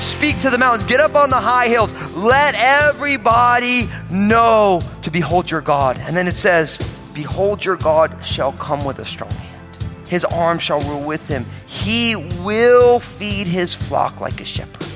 Speak 0.00 0.40
to 0.40 0.50
the 0.50 0.56
mountains, 0.58 0.88
get 0.88 1.00
up 1.00 1.14
on 1.14 1.28
the 1.28 1.36
high 1.36 1.68
hills, 1.68 1.92
let 2.16 2.54
everybody 2.56 3.86
know 4.10 4.82
to 5.02 5.10
behold 5.10 5.50
your 5.50 5.60
God. 5.60 5.98
And 5.98 6.16
then 6.16 6.26
it 6.26 6.36
says, 6.36 6.80
Behold, 7.18 7.64
your 7.64 7.74
God 7.74 8.16
shall 8.24 8.52
come 8.52 8.84
with 8.84 9.00
a 9.00 9.04
strong 9.04 9.32
hand. 9.32 9.84
His 10.06 10.24
arm 10.24 10.60
shall 10.60 10.80
rule 10.82 11.02
with 11.02 11.26
him. 11.26 11.44
He 11.66 12.14
will 12.14 13.00
feed 13.00 13.48
his 13.48 13.74
flock 13.74 14.20
like 14.20 14.40
a 14.40 14.44
shepherd. 14.44 14.86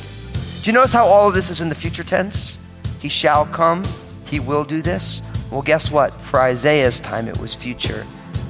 Do 0.63 0.71
you 0.71 0.73
notice 0.73 0.93
how 0.93 1.09
all 1.09 1.27
of 1.27 1.35
this 1.35 1.51
is 1.51 1.61
in 1.61 1.69
the 1.69 1.75
future 1.75 2.05
tense? 2.05 2.59
He 3.01 3.09
shall 3.09 3.45
come. 3.47 3.83
He 4.25 4.39
will 4.39 4.63
do 4.63 4.83
this. 4.83 5.21
Well, 5.51 5.63
guess 5.63 5.91
what? 5.91 6.13
For 6.21 6.41
Isaiah's 6.41 7.01
time, 7.01 7.27
it 7.27 7.37
was 7.39 7.57
future. 7.57 8.07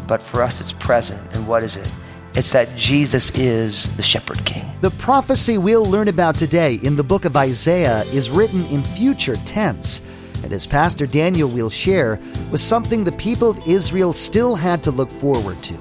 But 0.07 0.21
for 0.21 0.43
us, 0.43 0.61
it's 0.61 0.75
present. 0.75 1.23
And 1.33 1.49
what 1.49 1.63
is 1.63 1.79
it? 1.79 1.91
It's 2.35 2.53
that 2.53 2.69
Jesus 2.77 3.31
is 3.31 3.89
the 3.97 4.03
shepherd 4.03 4.45
king. 4.45 4.71
The 4.83 4.91
prophecy 4.91 5.57
we'll 5.57 5.87
learn 5.87 6.09
about 6.09 6.35
today 6.35 6.75
in 6.83 6.95
the 6.95 7.03
book 7.03 7.25
of 7.25 7.39
Isaiah 7.39 8.03
is 8.13 8.29
written 8.29 8.67
in 8.67 8.83
future 8.83 9.37
tense, 9.47 10.03
and 10.43 10.53
as 10.53 10.67
Pastor 10.67 11.07
Daniel 11.07 11.49
will 11.49 11.71
share, 11.71 12.21
was 12.51 12.63
something 12.63 13.05
the 13.05 13.13
people 13.13 13.51
of 13.51 13.67
Israel 13.67 14.13
still 14.13 14.55
had 14.55 14.83
to 14.85 14.91
look 14.91 15.11
forward 15.11 15.63
to. 15.63 15.75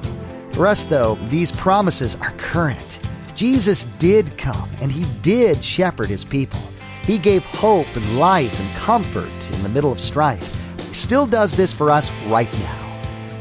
For 0.54 0.68
us, 0.68 0.84
though, 0.84 1.16
these 1.30 1.52
promises 1.52 2.16
are 2.16 2.32
current. 2.32 3.00
Jesus 3.36 3.86
did 4.00 4.38
come, 4.38 4.70
and 4.82 4.92
he 4.92 5.06
did 5.22 5.64
shepherd 5.64 6.10
his 6.10 6.24
people. 6.24 6.62
He 7.04 7.18
gave 7.18 7.44
hope 7.46 7.88
and 7.96 8.20
life 8.20 8.60
and 8.60 8.76
comfort 8.76 9.52
in 9.54 9.64
the 9.64 9.70
middle 9.70 9.92
of 9.92 10.00
strife. 10.00 10.56
He 10.88 10.94
still 10.94 11.26
does 11.26 11.54
this 11.56 11.74
for 11.74 11.90
us 11.90 12.12
right 12.28 12.52
now 12.54 12.82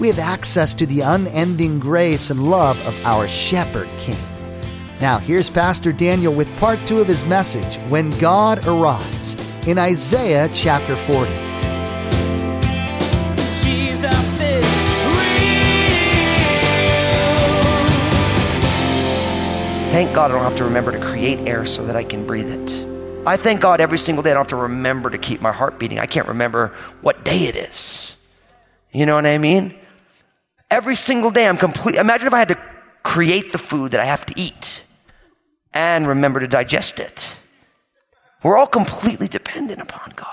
we 0.01 0.09
have 0.09 0.19
access 0.19 0.73
to 0.73 0.87
the 0.87 1.01
unending 1.01 1.79
grace 1.79 2.31
and 2.31 2.51
love 2.51 2.81
of 2.87 3.07
our 3.07 3.29
Shepherd 3.29 3.89
King. 3.99 4.17
Now, 4.99 5.19
here's 5.19 5.51
Pastor 5.51 5.93
Daniel 5.93 6.33
with 6.33 6.49
part 6.57 6.79
two 6.87 7.01
of 7.01 7.07
his 7.07 7.25
message 7.27 7.77
When 7.91 8.09
God 8.19 8.67
Arrives 8.67 9.37
in 9.67 9.79
Isaiah 9.79 10.49
chapter 10.55 10.97
40. 10.97 11.31
Jesus 13.63 14.41
is 14.41 14.65
real. 14.65 15.51
Thank 19.91 20.15
God 20.15 20.31
I 20.31 20.35
don't 20.35 20.43
have 20.43 20.57
to 20.57 20.65
remember 20.65 20.93
to 20.93 20.99
create 20.99 21.47
air 21.47 21.67
so 21.67 21.85
that 21.85 21.95
I 21.95 22.05
can 22.05 22.27
breathe 22.27 22.51
it. 22.51 22.87
I 23.27 23.37
thank 23.37 23.61
God 23.61 23.83
every 23.83 23.99
single 23.99 24.23
day 24.23 24.31
I 24.31 24.35
don't 24.35 24.45
have 24.45 24.49
to 24.49 24.57
remember 24.57 25.11
to 25.11 25.19
keep 25.19 25.43
my 25.43 25.53
heart 25.53 25.79
beating. 25.79 25.99
I 25.99 26.07
can't 26.07 26.29
remember 26.29 26.69
what 27.03 27.23
day 27.23 27.41
it 27.45 27.55
is. 27.55 28.17
You 28.93 29.05
know 29.05 29.15
what 29.15 29.27
I 29.27 29.37
mean? 29.37 29.75
Every 30.71 30.95
single 30.95 31.31
day 31.31 31.47
I'm 31.47 31.59
complete. 31.59 31.97
Imagine 31.97 32.29
if 32.29 32.33
I 32.33 32.39
had 32.39 32.49
to 32.49 32.59
create 33.03 33.53
the 33.53 33.59
food 33.59 33.93
that 33.93 34.01
I 34.01 34.07
have 34.07 34.25
to 34.27 34.35
eat 34.41 34.83
and 35.75 36.09
remember 36.09 36.41
to 36.41 36.49
digest 36.49 36.99
it. 36.99 37.37
We're 38.43 38.57
all 38.57 38.67
completely 38.67 39.29
dependent 39.29 39.81
upon 39.81 40.13
God. 40.17 40.27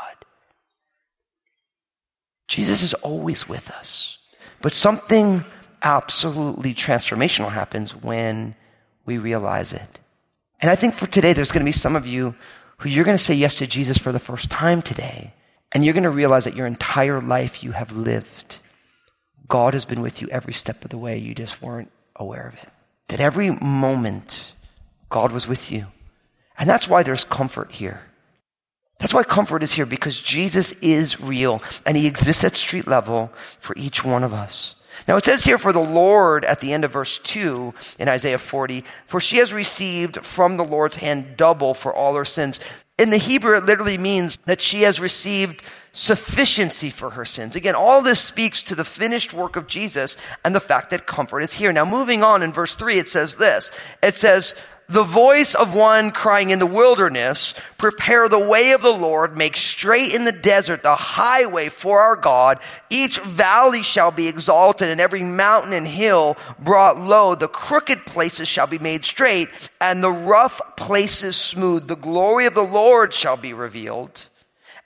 Jesus 2.48 2.82
is 2.82 2.94
always 2.96 3.50
with 3.50 3.70
us. 3.72 4.18
But 4.62 4.72
something 4.72 5.44
absolutely 5.82 6.74
transformational 6.74 7.52
happens 7.52 7.96
when 7.96 8.56
we 9.06 9.18
realize 9.18 9.74
it. 9.74 10.00
And 10.60 10.72
I 10.72 10.76
think 10.76 10.96
for 10.96 11.06
today, 11.06 11.34
there's 11.34 11.52
going 11.52 11.66
to 11.66 11.70
be 11.70 11.72
some 11.72 11.96
of 11.96 12.08
you 12.08 12.36
who 12.78 12.90
you're 12.90 13.06
going 13.06 13.18
to 13.18 13.24
say 13.24 13.34
yes 13.34 13.56
to 13.56 13.68
Jesus 13.68 13.98
for 13.98 14.12
the 14.12 14.20
first 14.20 14.50
time 14.50 14.82
today. 14.82 15.34
And 15.74 15.84
you're 15.84 15.94
going 15.94 16.04
to 16.04 16.10
realize 16.10 16.46
that 16.46 16.56
your 16.56 16.66
entire 16.66 17.20
life 17.20 17.64
you 17.64 17.74
have 17.74 17.92
lived. 17.92 18.60
God 19.48 19.74
has 19.74 19.86
been 19.86 20.02
with 20.02 20.22
you 20.22 20.28
every 20.30 20.54
step 20.54 20.84
of 20.84 20.90
the 20.90 20.98
way. 20.98 21.18
You 21.18 21.36
just 21.36 21.62
weren't 21.62 21.92
aware 22.16 22.48
of 22.48 22.54
it. 22.56 22.70
That 23.10 23.20
every 23.20 23.52
moment, 23.52 24.54
God 25.10 25.32
was 25.32 25.48
with 25.48 25.72
you. 25.72 25.88
And 26.58 26.70
that's 26.70 26.88
why 26.88 27.04
there's 27.04 27.24
comfort 27.24 27.72
here. 27.72 28.02
That's 29.00 29.14
why 29.14 29.24
comfort 29.24 29.62
is 29.62 29.74
here 29.74 29.86
because 29.86 30.20
Jesus 30.20 30.72
is 30.74 31.22
real 31.22 31.62
and 31.86 31.96
he 31.96 32.08
exists 32.08 32.44
at 32.44 32.56
street 32.56 32.88
level 32.88 33.32
for 33.60 33.76
each 33.78 34.04
one 34.04 34.24
of 34.24 34.34
us. 34.34 34.76
Now 35.08 35.18
it 35.18 35.26
says 35.26 35.44
here 35.44 35.60
for 35.60 35.72
the 35.72 35.80
Lord 35.80 36.44
at 36.44 36.60
the 36.60 36.74
end 36.74 36.84
of 36.84 36.92
verse 36.92 37.20
2 37.20 37.74
in 38.00 38.10
Isaiah 38.10 38.40
40, 38.40 38.84
for 39.06 39.20
she 39.20 39.38
has 39.38 39.54
received 39.54 40.26
from 40.26 40.58
the 40.58 40.66
Lord's 40.66 40.96
hand 40.96 41.38
double 41.38 41.76
for 41.76 41.94
all 41.94 42.16
her 42.16 42.26
sins. 42.26 42.60
In 42.98 43.12
the 43.12 43.18
Hebrew, 43.18 43.56
it 43.56 43.66
literally 43.66 44.00
means 44.00 44.38
that 44.46 44.60
she 44.60 44.82
has 44.82 45.00
received 45.00 45.62
sufficiency 45.94 46.90
for 46.90 47.12
her 47.12 47.26
sins. 47.26 47.56
Again, 47.56 47.76
all 47.76 48.02
this 48.02 48.20
speaks 48.20 48.64
to 48.64 48.76
the 48.76 48.84
finished 48.84 49.34
work 49.34 49.56
of 49.56 49.68
Jesus 49.68 50.18
and 50.44 50.56
the 50.56 50.60
fact 50.60 50.90
that 50.90 51.06
comfort 51.06 51.42
is 51.42 51.54
here. 51.54 51.72
Now, 51.72 51.86
moving 51.86 52.24
on 52.24 52.42
in 52.42 52.52
verse 52.52 52.74
3, 52.74 52.98
it 52.98 53.10
says 53.10 53.36
this. 53.36 53.72
It 54.02 54.16
says, 54.16 54.56
the 54.90 55.04
voice 55.04 55.54
of 55.54 55.76
one 55.76 56.12
crying 56.12 56.50
in 56.50 56.60
the 56.60 56.66
wilderness, 56.66 57.54
prepare 57.78 58.30
the 58.30 58.40
way 58.40 58.72
of 58.72 58.82
the 58.82 58.94
Lord, 58.94 59.36
make 59.36 59.58
straight 59.58 60.14
in 60.14 60.24
the 60.24 60.32
desert 60.32 60.82
the 60.82 60.96
highway 60.96 61.68
for 61.68 62.00
our 62.00 62.16
God. 62.16 62.60
Each 62.90 63.20
valley 63.20 63.84
shall 63.84 64.12
be 64.12 64.30
exalted 64.30 64.88
and 64.88 65.02
every 65.02 65.24
mountain 65.24 65.74
and 65.74 65.86
hill 65.86 66.38
brought 66.58 66.98
low. 66.98 67.36
The 67.36 67.50
crooked 67.50 68.06
places 68.06 68.48
shall 68.48 68.68
be 68.68 68.80
made 68.80 69.04
straight 69.04 69.50
and 69.82 70.02
the 70.02 70.12
rough 70.12 70.62
places 70.78 71.36
smooth. 71.36 71.88
The 71.88 71.98
glory 71.98 72.46
of 72.46 72.54
the 72.54 72.62
Lord 72.62 73.14
shall 73.14 73.38
be 73.38 73.54
revealed 73.54 74.28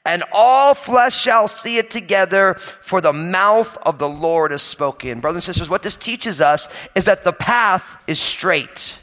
and 0.06 0.24
all 0.32 0.74
flesh 0.74 1.16
shall 1.16 1.48
see 1.48 1.78
it 1.78 1.92
together, 1.92 2.56
for 2.56 3.02
the 3.02 3.14
mouth 3.14 3.78
of 3.84 4.00
the 4.00 4.10
Lord 4.10 4.50
has 4.50 4.64
spoken. 4.64 5.20
Brothers 5.20 5.48
and 5.48 5.56
sisters, 5.56 5.70
what 5.70 5.84
this 5.84 5.96
teaches 5.96 6.42
us 6.42 6.70
is 6.96 7.06
that 7.06 7.24
the 7.24 7.34
path 7.34 8.02
is 8.08 8.20
straight. 8.20 9.00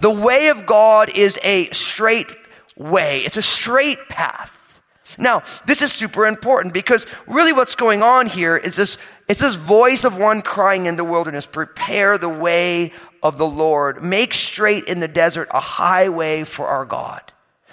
The 0.00 0.10
way 0.10 0.48
of 0.48 0.66
God 0.66 1.10
is 1.14 1.38
a 1.42 1.70
straight 1.70 2.28
way. 2.76 3.20
It's 3.20 3.36
a 3.36 3.42
straight 3.42 4.08
path. 4.08 4.80
Now, 5.18 5.42
this 5.66 5.82
is 5.82 5.92
super 5.92 6.26
important 6.26 6.72
because 6.72 7.06
really 7.26 7.52
what's 7.52 7.74
going 7.74 8.02
on 8.02 8.26
here 8.26 8.56
is 8.56 8.76
this, 8.76 8.96
it's 9.28 9.40
this 9.40 9.56
voice 9.56 10.04
of 10.04 10.16
one 10.16 10.40
crying 10.40 10.86
in 10.86 10.96
the 10.96 11.04
wilderness, 11.04 11.46
prepare 11.46 12.16
the 12.16 12.28
way 12.28 12.92
of 13.22 13.36
the 13.36 13.46
Lord, 13.46 14.02
make 14.02 14.32
straight 14.32 14.84
in 14.84 15.00
the 15.00 15.08
desert 15.08 15.48
a 15.50 15.60
highway 15.60 16.44
for 16.44 16.66
our 16.66 16.84
God. 16.84 17.32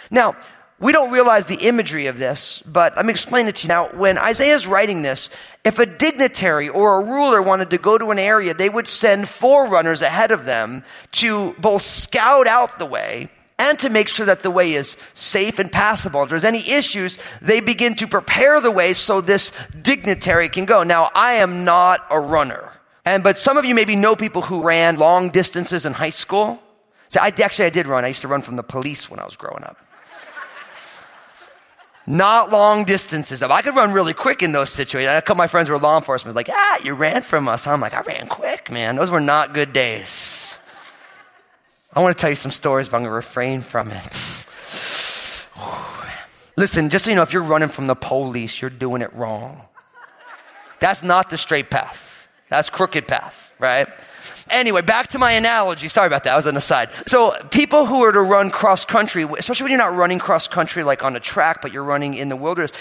Now, 0.09 0.35
we 0.79 0.91
don't 0.91 1.11
realize 1.11 1.47
the 1.47 1.67
imagery 1.67 2.05
of 2.05 2.19
this, 2.19 2.61
but 2.65 2.95
let 2.95 3.05
me 3.05 3.11
explain 3.11 3.47
it 3.47 3.55
to 3.57 3.63
you. 3.63 3.69
Now, 3.69 3.89
when 3.89 4.19
Isaiah's 4.19 4.67
writing 4.67 5.01
this, 5.01 5.31
if 5.63 5.79
a 5.79 5.87
dignitary 5.87 6.69
or 6.69 7.01
a 7.01 7.05
ruler 7.05 7.41
wanted 7.41 7.71
to 7.71 7.79
go 7.79 7.97
to 7.97 8.11
an 8.11 8.19
area, 8.19 8.53
they 8.53 8.69
would 8.69 8.87
send 8.87 9.27
forerunners 9.27 10.03
ahead 10.03 10.31
of 10.31 10.45
them 10.45 10.83
to 11.13 11.53
both 11.53 11.81
scout 11.81 12.45
out 12.45 12.77
the 12.77 12.85
way 12.85 13.31
and 13.57 13.79
to 13.79 13.89
make 13.89 14.07
sure 14.07 14.27
that 14.27 14.41
the 14.41 14.51
way 14.51 14.73
is 14.73 14.97
safe 15.15 15.57
and 15.57 15.71
passable. 15.71 16.21
If 16.21 16.29
there's 16.29 16.43
any 16.43 16.59
issues, 16.59 17.17
they 17.41 17.59
begin 17.59 17.95
to 17.95 18.07
prepare 18.07 18.61
the 18.61 18.69
way 18.69 18.93
so 18.93 19.19
this 19.19 19.51
dignitary 19.81 20.47
can 20.47 20.65
go. 20.65 20.83
Now, 20.83 21.09
I 21.15 21.33
am 21.35 21.65
not 21.65 22.05
a 22.11 22.19
runner. 22.19 22.71
And, 23.03 23.23
but 23.23 23.39
some 23.39 23.57
of 23.57 23.65
you 23.65 23.73
maybe 23.73 23.95
know 23.95 24.15
people 24.15 24.43
who 24.43 24.61
ran 24.61 24.97
long 24.97 25.31
distances 25.31 25.87
in 25.87 25.93
high 25.93 26.11
school. 26.11 26.61
So 27.09 27.19
I, 27.19 27.33
actually, 27.41 27.65
I 27.65 27.71
did 27.71 27.87
run. 27.87 28.05
I 28.05 28.09
used 28.09 28.21
to 28.21 28.27
run 28.27 28.43
from 28.43 28.57
the 28.57 28.63
police 28.63 29.09
when 29.09 29.19
I 29.19 29.25
was 29.25 29.37
growing 29.37 29.63
up 29.63 29.77
not 32.07 32.51
long 32.51 32.85
distances. 32.85 33.43
I 33.43 33.61
could 33.61 33.75
run 33.75 33.91
really 33.91 34.13
quick 34.13 34.41
in 34.41 34.53
those 34.53 34.69
situations. 34.69 35.11
A 35.11 35.21
couple 35.21 35.33
of 35.33 35.37
my 35.37 35.47
friends 35.47 35.69
were 35.69 35.77
law 35.77 35.97
enforcement, 35.97 36.35
like, 36.35 36.49
ah, 36.49 36.79
you 36.81 36.93
ran 36.93 37.21
from 37.21 37.49
us. 37.49 37.67
I'm 37.67 37.81
like, 37.81 37.93
I 37.93 38.01
ran 38.01 38.27
quick, 38.27 38.71
man. 38.71 38.95
Those 38.95 39.11
were 39.11 39.19
not 39.19 39.53
good 39.53 39.73
days. 39.73 40.57
I 41.93 41.99
want 42.01 42.17
to 42.17 42.21
tell 42.21 42.29
you 42.29 42.37
some 42.37 42.51
stories, 42.51 42.87
but 42.87 42.97
I'm 42.97 43.03
going 43.03 43.11
to 43.11 43.15
refrain 43.15 43.61
from 43.61 43.91
it. 43.91 44.05
Listen, 46.57 46.89
just 46.89 47.05
so 47.05 47.11
you 47.11 47.15
know, 47.15 47.23
if 47.23 47.33
you're 47.33 47.43
running 47.43 47.69
from 47.69 47.87
the 47.87 47.95
police, 47.95 48.61
you're 48.61 48.69
doing 48.69 49.01
it 49.01 49.13
wrong. 49.13 49.61
That's 50.79 51.03
not 51.03 51.29
the 51.29 51.37
straight 51.37 51.69
path. 51.69 52.27
That's 52.49 52.69
crooked 52.69 53.07
path, 53.07 53.53
right? 53.59 53.87
Anyway, 54.49 54.81
back 54.81 55.07
to 55.09 55.19
my 55.19 55.33
analogy. 55.33 55.87
Sorry 55.87 56.07
about 56.07 56.23
that. 56.23 56.31
That 56.31 56.35
was 56.35 56.45
an 56.45 56.57
aside. 56.57 56.89
So 57.05 57.35
people 57.51 57.85
who 57.85 58.03
are 58.03 58.11
to 58.11 58.21
run 58.21 58.49
cross 58.49 58.85
country, 58.85 59.23
especially 59.23 59.65
when 59.65 59.71
you're 59.71 59.79
not 59.79 59.95
running 59.95 60.19
cross 60.19 60.47
country 60.47 60.83
like 60.83 61.03
on 61.03 61.15
a 61.15 61.19
track, 61.19 61.61
but 61.61 61.71
you're 61.71 61.83
running 61.83 62.13
in 62.13 62.29
the 62.29 62.35
wilderness, 62.35 62.73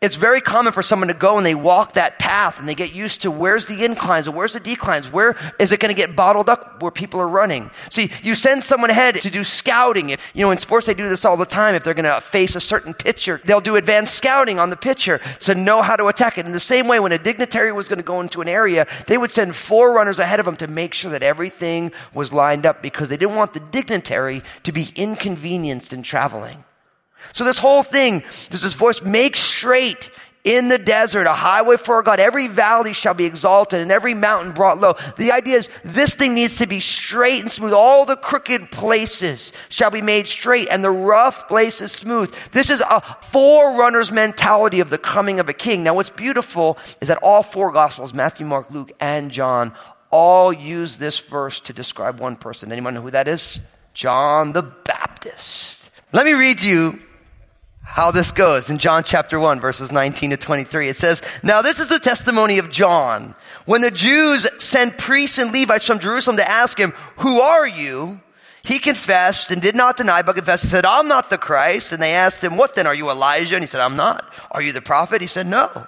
It's 0.00 0.14
very 0.14 0.40
common 0.40 0.72
for 0.72 0.80
someone 0.80 1.08
to 1.08 1.14
go 1.14 1.38
and 1.38 1.44
they 1.44 1.56
walk 1.56 1.94
that 1.94 2.20
path 2.20 2.60
and 2.60 2.68
they 2.68 2.76
get 2.76 2.92
used 2.92 3.22
to 3.22 3.32
where's 3.32 3.66
the 3.66 3.84
inclines 3.84 4.28
and 4.28 4.36
where's 4.36 4.52
the 4.52 4.60
declines? 4.60 5.10
Where 5.10 5.36
is 5.58 5.72
it 5.72 5.80
going 5.80 5.92
to 5.92 6.00
get 6.00 6.14
bottled 6.14 6.48
up 6.48 6.80
where 6.80 6.92
people 6.92 7.20
are 7.20 7.26
running? 7.26 7.68
See, 7.90 8.12
you 8.22 8.36
send 8.36 8.62
someone 8.62 8.90
ahead 8.90 9.16
to 9.16 9.28
do 9.28 9.42
scouting. 9.42 10.10
If, 10.10 10.30
you 10.36 10.42
know, 10.44 10.52
in 10.52 10.58
sports 10.58 10.86
they 10.86 10.94
do 10.94 11.08
this 11.08 11.24
all 11.24 11.36
the 11.36 11.44
time. 11.44 11.74
If 11.74 11.82
they're 11.82 11.94
going 11.94 12.04
to 12.04 12.20
face 12.20 12.54
a 12.54 12.60
certain 12.60 12.94
pitcher, 12.94 13.40
they'll 13.44 13.60
do 13.60 13.74
advanced 13.74 14.14
scouting 14.14 14.60
on 14.60 14.70
the 14.70 14.76
pitcher 14.76 15.18
to 15.40 15.56
know 15.56 15.82
how 15.82 15.96
to 15.96 16.06
attack 16.06 16.38
it. 16.38 16.46
In 16.46 16.52
the 16.52 16.60
same 16.60 16.86
way, 16.86 17.00
when 17.00 17.10
a 17.10 17.18
dignitary 17.18 17.72
was 17.72 17.88
going 17.88 17.98
to 17.98 18.04
go 18.04 18.20
into 18.20 18.40
an 18.40 18.46
area, 18.46 18.86
they 19.08 19.18
would 19.18 19.32
send 19.32 19.56
four 19.56 19.92
runners 19.92 20.20
ahead 20.20 20.38
of 20.38 20.46
them 20.46 20.56
to 20.58 20.68
make 20.68 20.94
sure 20.94 21.10
that 21.10 21.24
everything 21.24 21.90
was 22.14 22.32
lined 22.32 22.66
up 22.66 22.82
because 22.82 23.08
they 23.08 23.16
didn't 23.16 23.34
want 23.34 23.52
the 23.52 23.60
dignitary 23.72 24.44
to 24.62 24.70
be 24.70 24.90
inconvenienced 24.94 25.92
in 25.92 26.04
traveling. 26.04 26.62
So 27.32 27.44
this 27.44 27.58
whole 27.58 27.82
thing, 27.82 28.20
there's 28.50 28.62
this 28.62 28.74
voice, 28.74 29.02
make 29.02 29.36
straight 29.36 30.10
in 30.44 30.68
the 30.68 30.78
desert 30.78 31.26
a 31.26 31.32
highway 31.32 31.76
for 31.76 31.96
our 31.96 32.02
God. 32.02 32.20
Every 32.20 32.48
valley 32.48 32.92
shall 32.92 33.14
be 33.14 33.26
exalted 33.26 33.80
and 33.80 33.90
every 33.90 34.14
mountain 34.14 34.52
brought 34.52 34.80
low. 34.80 34.94
The 35.16 35.32
idea 35.32 35.56
is 35.56 35.68
this 35.84 36.14
thing 36.14 36.34
needs 36.34 36.56
to 36.58 36.66
be 36.66 36.80
straight 36.80 37.42
and 37.42 37.52
smooth. 37.52 37.72
All 37.72 38.04
the 38.04 38.16
crooked 38.16 38.70
places 38.70 39.52
shall 39.68 39.90
be 39.90 40.00
made 40.00 40.26
straight 40.26 40.68
and 40.70 40.82
the 40.82 40.90
rough 40.90 41.48
places 41.48 41.92
smooth. 41.92 42.34
This 42.52 42.70
is 42.70 42.80
a 42.80 43.00
forerunner's 43.20 44.10
mentality 44.10 44.80
of 44.80 44.90
the 44.90 44.98
coming 44.98 45.38
of 45.38 45.48
a 45.48 45.52
king. 45.52 45.84
Now 45.84 45.94
what's 45.94 46.10
beautiful 46.10 46.78
is 47.00 47.08
that 47.08 47.18
all 47.22 47.42
four 47.42 47.72
gospels, 47.72 48.14
Matthew, 48.14 48.46
Mark, 48.46 48.70
Luke, 48.70 48.92
and 49.00 49.30
John, 49.30 49.74
all 50.10 50.52
use 50.52 50.96
this 50.96 51.18
verse 51.18 51.60
to 51.60 51.74
describe 51.74 52.20
one 52.20 52.36
person. 52.36 52.72
Anyone 52.72 52.94
know 52.94 53.02
who 53.02 53.10
that 53.10 53.28
is? 53.28 53.60
John 53.92 54.52
the 54.52 54.62
Baptist. 54.62 55.90
Let 56.12 56.24
me 56.24 56.32
read 56.32 56.58
to 56.58 56.68
you 56.68 57.02
how 57.88 58.10
this 58.10 58.32
goes 58.32 58.68
in 58.68 58.76
John 58.78 59.02
chapter 59.02 59.40
1 59.40 59.60
verses 59.60 59.90
19 59.90 60.30
to 60.30 60.36
23. 60.36 60.88
It 60.88 60.96
says, 60.96 61.22
Now 61.42 61.62
this 61.62 61.80
is 61.80 61.88
the 61.88 61.98
testimony 61.98 62.58
of 62.58 62.70
John. 62.70 63.34
When 63.64 63.80
the 63.80 63.90
Jews 63.90 64.46
sent 64.62 64.98
priests 64.98 65.38
and 65.38 65.52
Levites 65.52 65.86
from 65.86 65.98
Jerusalem 65.98 66.36
to 66.36 66.48
ask 66.48 66.78
him, 66.78 66.92
Who 67.16 67.40
are 67.40 67.66
you? 67.66 68.20
He 68.62 68.78
confessed 68.78 69.50
and 69.50 69.62
did 69.62 69.74
not 69.74 69.96
deny, 69.96 70.20
but 70.20 70.36
confessed. 70.36 70.64
He 70.64 70.68
said, 70.68 70.84
I'm 70.84 71.08
not 71.08 71.30
the 71.30 71.38
Christ. 71.38 71.92
And 71.92 72.02
they 72.02 72.12
asked 72.12 72.44
him, 72.44 72.58
What 72.58 72.74
then? 72.74 72.86
Are 72.86 72.94
you 72.94 73.08
Elijah? 73.08 73.56
And 73.56 73.62
he 73.62 73.66
said, 73.66 73.80
I'm 73.80 73.96
not. 73.96 74.22
Are 74.50 74.60
you 74.60 74.72
the 74.72 74.82
prophet? 74.82 75.22
He 75.22 75.26
said, 75.26 75.46
No. 75.46 75.86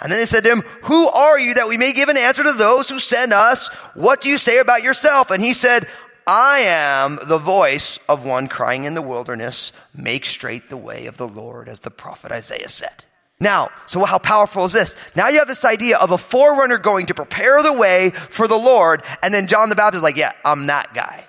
And 0.00 0.10
then 0.10 0.20
they 0.20 0.26
said 0.26 0.44
to 0.44 0.50
him, 0.50 0.62
Who 0.84 1.08
are 1.08 1.38
you 1.38 1.54
that 1.54 1.68
we 1.68 1.76
may 1.76 1.92
give 1.92 2.08
an 2.08 2.16
answer 2.16 2.44
to 2.44 2.52
those 2.52 2.88
who 2.88 3.00
send 3.00 3.32
us? 3.32 3.68
What 3.94 4.20
do 4.20 4.28
you 4.28 4.38
say 4.38 4.60
about 4.60 4.84
yourself? 4.84 5.32
And 5.32 5.42
he 5.42 5.52
said, 5.52 5.88
I 6.26 6.60
am 6.60 7.18
the 7.26 7.38
voice 7.38 7.98
of 8.08 8.24
one 8.24 8.48
crying 8.48 8.84
in 8.84 8.94
the 8.94 9.02
wilderness, 9.02 9.72
make 9.94 10.24
straight 10.24 10.68
the 10.68 10.76
way 10.76 11.06
of 11.06 11.16
the 11.16 11.28
Lord, 11.28 11.68
as 11.68 11.80
the 11.80 11.90
prophet 11.90 12.32
Isaiah 12.32 12.68
said. 12.68 13.04
Now, 13.40 13.70
so 13.86 14.04
how 14.04 14.18
powerful 14.18 14.66
is 14.66 14.72
this? 14.72 14.96
Now 15.16 15.28
you 15.28 15.38
have 15.38 15.48
this 15.48 15.64
idea 15.64 15.96
of 15.96 16.10
a 16.10 16.18
forerunner 16.18 16.78
going 16.78 17.06
to 17.06 17.14
prepare 17.14 17.62
the 17.62 17.72
way 17.72 18.10
for 18.10 18.46
the 18.46 18.58
Lord, 18.58 19.02
and 19.22 19.32
then 19.32 19.46
John 19.46 19.70
the 19.70 19.76
Baptist 19.76 20.00
is 20.00 20.02
like, 20.02 20.16
yeah, 20.16 20.32
I'm 20.44 20.66
that 20.66 20.92
guy. 20.92 21.26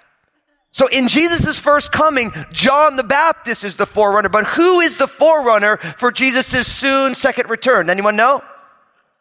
So 0.73 0.87
in 0.87 1.07
Jesus' 1.07 1.59
first 1.59 1.91
coming, 1.91 2.31
John 2.51 2.95
the 2.95 3.03
Baptist 3.03 3.63
is 3.63 3.77
the 3.77 3.85
forerunner, 3.85 4.29
but 4.29 4.45
who 4.45 4.79
is 4.81 4.97
the 4.97 5.07
forerunner 5.07 5.77
for 5.77 6.11
Jesus' 6.11 6.67
soon 6.67 7.15
second 7.15 7.49
return? 7.49 7.89
Anyone 7.89 8.15
know? 8.15 8.43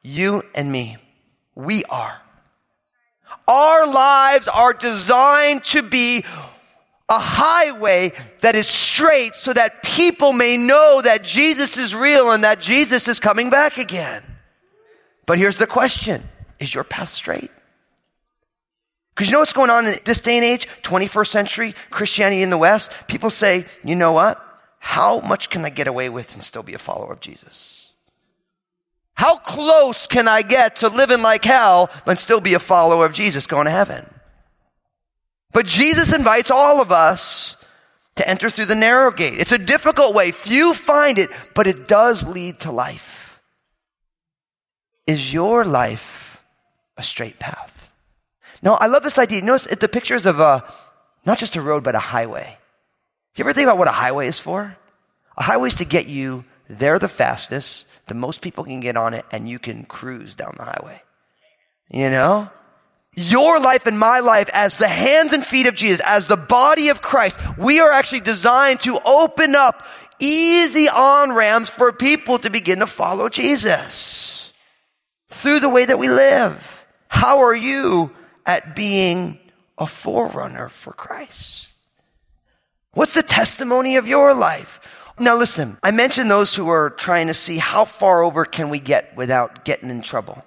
You 0.02 0.42
and 0.54 0.70
me. 0.70 0.96
We 1.54 1.84
are. 1.84 2.20
Our 3.48 3.86
lives 3.92 4.48
are 4.48 4.72
designed 4.72 5.64
to 5.64 5.82
be 5.82 6.24
a 7.08 7.18
highway 7.18 8.12
that 8.40 8.54
is 8.54 8.68
straight 8.68 9.34
so 9.34 9.52
that 9.52 9.82
people 9.82 10.32
may 10.32 10.56
know 10.56 11.02
that 11.02 11.24
Jesus 11.24 11.76
is 11.76 11.94
real 11.94 12.30
and 12.30 12.44
that 12.44 12.60
Jesus 12.60 13.08
is 13.08 13.18
coming 13.18 13.50
back 13.50 13.78
again. 13.78 14.22
But 15.26 15.38
here's 15.38 15.56
the 15.56 15.66
question. 15.66 16.28
Is 16.60 16.74
your 16.74 16.84
path 16.84 17.08
straight? 17.08 17.50
Because 19.14 19.28
you 19.28 19.32
know 19.32 19.40
what's 19.40 19.52
going 19.52 19.70
on 19.70 19.86
in 19.86 19.96
this 20.04 20.20
day 20.20 20.36
and 20.36 20.44
age, 20.44 20.68
21st 20.82 21.26
century 21.26 21.74
Christianity 21.90 22.42
in 22.42 22.50
the 22.50 22.58
West? 22.58 22.92
People 23.08 23.30
say, 23.30 23.66
you 23.82 23.96
know 23.96 24.12
what? 24.12 24.42
How 24.78 25.20
much 25.20 25.50
can 25.50 25.64
I 25.64 25.70
get 25.70 25.88
away 25.88 26.08
with 26.08 26.34
and 26.34 26.44
still 26.44 26.62
be 26.62 26.74
a 26.74 26.78
follower 26.78 27.12
of 27.12 27.20
Jesus? 27.20 27.79
How 29.20 29.36
close 29.36 30.06
can 30.06 30.28
I 30.28 30.40
get 30.40 30.76
to 30.76 30.88
living 30.88 31.20
like 31.20 31.44
hell 31.44 31.90
but 32.06 32.18
still 32.18 32.40
be 32.40 32.54
a 32.54 32.58
follower 32.58 33.04
of 33.04 33.12
Jesus 33.12 33.46
going 33.46 33.66
to 33.66 33.70
heaven? 33.70 34.08
But 35.52 35.66
Jesus 35.66 36.14
invites 36.14 36.50
all 36.50 36.80
of 36.80 36.90
us 36.90 37.58
to 38.14 38.26
enter 38.26 38.48
through 38.48 38.64
the 38.64 38.74
narrow 38.74 39.10
gate. 39.10 39.38
It's 39.38 39.52
a 39.52 39.58
difficult 39.58 40.14
way. 40.14 40.32
Few 40.32 40.72
find 40.72 41.18
it, 41.18 41.28
but 41.54 41.66
it 41.66 41.86
does 41.86 42.26
lead 42.26 42.60
to 42.60 42.72
life. 42.72 43.42
Is 45.06 45.34
your 45.34 45.66
life 45.66 46.42
a 46.96 47.02
straight 47.02 47.38
path? 47.38 47.92
No, 48.62 48.72
I 48.72 48.86
love 48.86 49.02
this 49.02 49.18
idea. 49.18 49.42
Notice 49.42 49.66
the 49.66 49.86
pictures 49.86 50.24
of 50.24 50.40
a, 50.40 50.64
not 51.26 51.36
just 51.36 51.56
a 51.56 51.60
road, 51.60 51.84
but 51.84 51.94
a 51.94 51.98
highway. 51.98 52.56
Do 53.34 53.42
you 53.42 53.44
ever 53.44 53.52
think 53.52 53.66
about 53.66 53.76
what 53.76 53.86
a 53.86 53.92
highway 53.92 54.28
is 54.28 54.38
for? 54.38 54.78
A 55.36 55.42
highway 55.42 55.68
is 55.68 55.74
to 55.74 55.84
get 55.84 56.08
you 56.08 56.46
there 56.70 56.98
the 56.98 57.06
fastest, 57.06 57.84
the 58.10 58.14
most 58.14 58.42
people 58.42 58.64
can 58.64 58.80
get 58.80 58.96
on 58.96 59.14
it 59.14 59.24
and 59.30 59.48
you 59.48 59.58
can 59.58 59.84
cruise 59.84 60.36
down 60.36 60.54
the 60.58 60.64
highway. 60.64 61.00
You 61.88 62.10
know? 62.10 62.50
Your 63.14 63.60
life 63.60 63.86
and 63.86 63.98
my 63.98 64.18
life 64.20 64.50
as 64.52 64.78
the 64.78 64.88
hands 64.88 65.32
and 65.32 65.46
feet 65.46 65.66
of 65.66 65.76
Jesus, 65.76 66.02
as 66.04 66.26
the 66.26 66.36
body 66.36 66.88
of 66.88 67.00
Christ, 67.00 67.38
we 67.56 67.80
are 67.80 67.90
actually 67.90 68.20
designed 68.20 68.80
to 68.80 68.98
open 69.06 69.54
up 69.54 69.86
easy 70.18 70.88
on 70.88 71.34
ramps 71.34 71.70
for 71.70 71.92
people 71.92 72.38
to 72.40 72.50
begin 72.50 72.80
to 72.80 72.86
follow 72.86 73.28
Jesus 73.28 74.52
through 75.28 75.60
the 75.60 75.68
way 75.68 75.84
that 75.84 75.98
we 75.98 76.08
live. 76.08 76.86
How 77.08 77.40
are 77.40 77.54
you 77.54 78.10
at 78.44 78.74
being 78.74 79.38
a 79.78 79.86
forerunner 79.86 80.68
for 80.68 80.92
Christ? 80.92 81.76
What's 82.92 83.14
the 83.14 83.22
testimony 83.22 83.96
of 83.96 84.08
your 84.08 84.34
life? 84.34 84.99
Now 85.20 85.36
listen, 85.36 85.76
I 85.82 85.90
mentioned 85.90 86.30
those 86.30 86.54
who 86.54 86.66
are 86.70 86.88
trying 86.88 87.26
to 87.26 87.34
see 87.34 87.58
how 87.58 87.84
far 87.84 88.22
over 88.22 88.46
can 88.46 88.70
we 88.70 88.78
get 88.78 89.14
without 89.14 89.66
getting 89.66 89.90
in 89.90 90.00
trouble. 90.00 90.42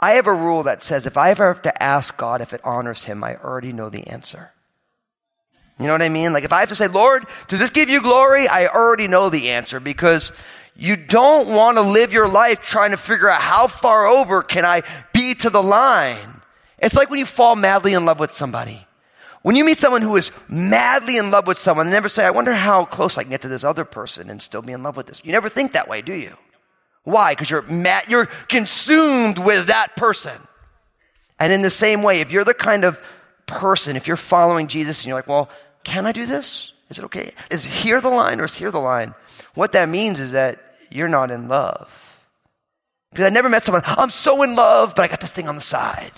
I 0.00 0.12
have 0.12 0.26
a 0.26 0.32
rule 0.32 0.62
that 0.62 0.82
says 0.82 1.04
if 1.04 1.18
I 1.18 1.30
ever 1.30 1.52
have 1.52 1.60
to 1.62 1.82
ask 1.82 2.16
God 2.16 2.40
if 2.40 2.54
it 2.54 2.64
honors 2.64 3.04
him, 3.04 3.22
I 3.22 3.36
already 3.36 3.74
know 3.74 3.90
the 3.90 4.06
answer. 4.06 4.50
You 5.78 5.86
know 5.86 5.92
what 5.92 6.00
I 6.00 6.08
mean? 6.08 6.32
Like 6.32 6.44
if 6.44 6.54
I 6.54 6.60
have 6.60 6.70
to 6.70 6.74
say, 6.74 6.88
Lord, 6.88 7.26
does 7.48 7.60
this 7.60 7.68
give 7.68 7.90
you 7.90 8.00
glory? 8.00 8.48
I 8.48 8.66
already 8.66 9.08
know 9.08 9.28
the 9.28 9.50
answer 9.50 9.78
because 9.78 10.32
you 10.74 10.96
don't 10.96 11.48
want 11.48 11.76
to 11.76 11.82
live 11.82 12.14
your 12.14 12.26
life 12.26 12.62
trying 12.62 12.92
to 12.92 12.96
figure 12.96 13.28
out 13.28 13.42
how 13.42 13.66
far 13.66 14.06
over 14.06 14.42
can 14.42 14.64
I 14.64 14.84
be 15.12 15.34
to 15.34 15.50
the 15.50 15.62
line. 15.62 16.40
It's 16.78 16.96
like 16.96 17.10
when 17.10 17.18
you 17.18 17.26
fall 17.26 17.56
madly 17.56 17.92
in 17.92 18.06
love 18.06 18.20
with 18.20 18.32
somebody. 18.32 18.86
When 19.44 19.56
you 19.56 19.64
meet 19.66 19.78
someone 19.78 20.00
who 20.00 20.16
is 20.16 20.30
madly 20.48 21.18
in 21.18 21.30
love 21.30 21.46
with 21.46 21.58
someone, 21.58 21.84
they 21.84 21.92
never 21.92 22.08
say, 22.08 22.24
I 22.24 22.30
wonder 22.30 22.54
how 22.54 22.86
close 22.86 23.18
I 23.18 23.24
can 23.24 23.30
get 23.30 23.42
to 23.42 23.48
this 23.48 23.62
other 23.62 23.84
person 23.84 24.30
and 24.30 24.40
still 24.40 24.62
be 24.62 24.72
in 24.72 24.82
love 24.82 24.96
with 24.96 25.06
this. 25.06 25.20
You 25.22 25.32
never 25.32 25.50
think 25.50 25.72
that 25.72 25.86
way, 25.86 26.00
do 26.00 26.14
you? 26.14 26.34
Why? 27.02 27.32
Because 27.32 27.50
you're 27.50 27.60
mad, 27.60 28.04
you're 28.08 28.24
consumed 28.24 29.36
with 29.36 29.66
that 29.66 29.96
person. 29.96 30.32
And 31.38 31.52
in 31.52 31.60
the 31.60 31.68
same 31.68 32.02
way, 32.02 32.22
if 32.22 32.32
you're 32.32 32.44
the 32.44 32.54
kind 32.54 32.84
of 32.84 33.02
person, 33.44 33.96
if 33.96 34.08
you're 34.08 34.16
following 34.16 34.66
Jesus 34.66 35.00
and 35.00 35.08
you're 35.08 35.18
like, 35.18 35.26
well, 35.26 35.50
can 35.84 36.06
I 36.06 36.12
do 36.12 36.24
this? 36.24 36.72
Is 36.88 36.98
it 36.98 37.04
okay? 37.04 37.34
Is 37.50 37.66
here 37.66 38.00
the 38.00 38.08
line 38.08 38.40
or 38.40 38.44
is 38.44 38.54
here 38.54 38.70
the 38.70 38.80
line? 38.80 39.14
What 39.52 39.72
that 39.72 39.90
means 39.90 40.20
is 40.20 40.32
that 40.32 40.58
you're 40.90 41.06
not 41.06 41.30
in 41.30 41.48
love. 41.48 42.18
Because 43.10 43.26
I 43.26 43.28
never 43.28 43.50
met 43.50 43.64
someone, 43.64 43.82
I'm 43.84 44.08
so 44.08 44.42
in 44.42 44.54
love, 44.54 44.94
but 44.96 45.02
I 45.02 45.08
got 45.08 45.20
this 45.20 45.32
thing 45.32 45.50
on 45.50 45.54
the 45.54 45.60
side. 45.60 46.14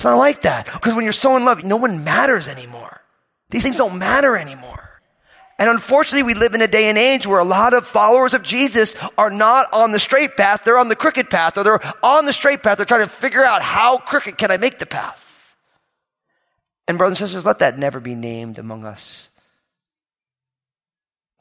It's 0.00 0.06
not 0.06 0.16
like 0.16 0.40
that. 0.40 0.64
Because 0.64 0.94
when 0.94 1.04
you're 1.04 1.12
so 1.12 1.36
in 1.36 1.44
love, 1.44 1.62
no 1.62 1.76
one 1.76 2.04
matters 2.04 2.48
anymore. 2.48 3.02
These 3.50 3.64
things 3.64 3.76
don't 3.76 3.98
matter 3.98 4.34
anymore. 4.34 5.02
And 5.58 5.68
unfortunately, 5.68 6.22
we 6.22 6.32
live 6.32 6.54
in 6.54 6.62
a 6.62 6.66
day 6.66 6.88
and 6.88 6.96
age 6.96 7.26
where 7.26 7.38
a 7.38 7.44
lot 7.44 7.74
of 7.74 7.86
followers 7.86 8.32
of 8.32 8.42
Jesus 8.42 8.96
are 9.18 9.28
not 9.28 9.70
on 9.74 9.92
the 9.92 10.00
straight 10.00 10.38
path, 10.38 10.64
they're 10.64 10.78
on 10.78 10.88
the 10.88 10.96
crooked 10.96 11.28
path, 11.28 11.58
or 11.58 11.64
they're 11.64 11.94
on 12.02 12.24
the 12.24 12.32
straight 12.32 12.62
path, 12.62 12.78
they're 12.78 12.86
trying 12.86 13.02
to 13.02 13.08
figure 13.08 13.44
out 13.44 13.60
how 13.60 13.98
crooked 13.98 14.38
can 14.38 14.50
I 14.50 14.56
make 14.56 14.78
the 14.78 14.86
path. 14.86 15.54
And 16.88 16.96
brothers 16.96 17.20
and 17.20 17.28
sisters, 17.28 17.44
let 17.44 17.58
that 17.58 17.78
never 17.78 18.00
be 18.00 18.14
named 18.14 18.58
among 18.58 18.86
us. 18.86 19.28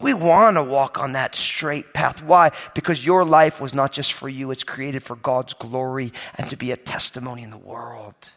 We 0.01 0.13
want 0.13 0.57
to 0.57 0.63
walk 0.63 0.99
on 0.99 1.13
that 1.13 1.33
straight 1.33 1.93
path. 1.93 2.21
Why? 2.21 2.51
Because 2.75 3.05
your 3.05 3.23
life 3.23 3.61
was 3.61 3.73
not 3.73 3.93
just 3.93 4.11
for 4.11 4.27
you, 4.27 4.51
it's 4.51 4.65
created 4.65 5.01
for 5.01 5.15
God's 5.15 5.53
glory 5.53 6.11
and 6.37 6.49
to 6.49 6.57
be 6.57 6.73
a 6.73 6.77
testimony 6.77 7.43
in 7.43 7.51
the 7.51 7.57
world. 7.57 8.33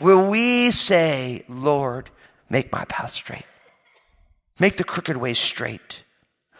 Will 0.00 0.28
we 0.28 0.70
say, 0.70 1.44
Lord, 1.48 2.10
make 2.50 2.70
my 2.70 2.84
path 2.84 3.10
straight? 3.10 3.46
Make 4.58 4.76
the 4.76 4.84
crooked 4.84 5.16
ways 5.16 5.38
straight. 5.38 6.02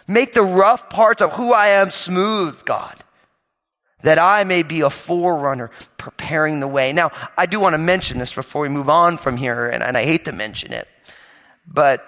Make 0.08 0.34
the 0.34 0.42
rough 0.42 0.88
parts 0.88 1.20
of 1.20 1.32
who 1.32 1.52
I 1.52 1.68
am 1.68 1.90
smooth, 1.90 2.64
God, 2.64 3.02
that 4.02 4.18
I 4.18 4.44
may 4.44 4.62
be 4.62 4.82
a 4.82 4.90
forerunner 4.90 5.70
preparing 5.98 6.60
the 6.60 6.68
way. 6.68 6.92
Now, 6.92 7.10
I 7.36 7.46
do 7.46 7.58
want 7.58 7.74
to 7.74 7.78
mention 7.78 8.18
this 8.18 8.34
before 8.34 8.62
we 8.62 8.68
move 8.68 8.88
on 8.88 9.18
from 9.18 9.36
here, 9.36 9.66
and, 9.66 9.82
and 9.82 9.96
I 9.96 10.04
hate 10.04 10.24
to 10.26 10.32
mention 10.32 10.72
it, 10.72 10.86
but 11.66 12.04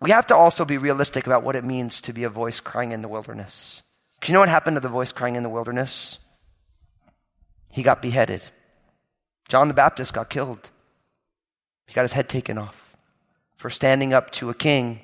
we 0.00 0.10
have 0.10 0.26
to 0.28 0.36
also 0.36 0.64
be 0.64 0.78
realistic 0.78 1.26
about 1.26 1.42
what 1.42 1.56
it 1.56 1.64
means 1.64 2.00
to 2.02 2.12
be 2.12 2.24
a 2.24 2.30
voice 2.30 2.58
crying 2.58 2.92
in 2.92 3.02
the 3.02 3.08
wilderness. 3.08 3.82
Do 4.20 4.28
you 4.28 4.34
know 4.34 4.40
what 4.40 4.48
happened 4.48 4.76
to 4.76 4.80
the 4.80 4.88
voice 4.88 5.12
crying 5.12 5.36
in 5.36 5.42
the 5.42 5.48
wilderness? 5.50 6.18
He 7.70 7.82
got 7.82 8.00
beheaded. 8.00 8.42
John 9.50 9.66
the 9.66 9.74
Baptist 9.74 10.14
got 10.14 10.30
killed. 10.30 10.70
He 11.88 11.92
got 11.92 12.02
his 12.02 12.12
head 12.12 12.28
taken 12.28 12.56
off 12.56 12.96
for 13.56 13.68
standing 13.68 14.14
up 14.14 14.30
to 14.30 14.48
a 14.48 14.54
king 14.54 15.00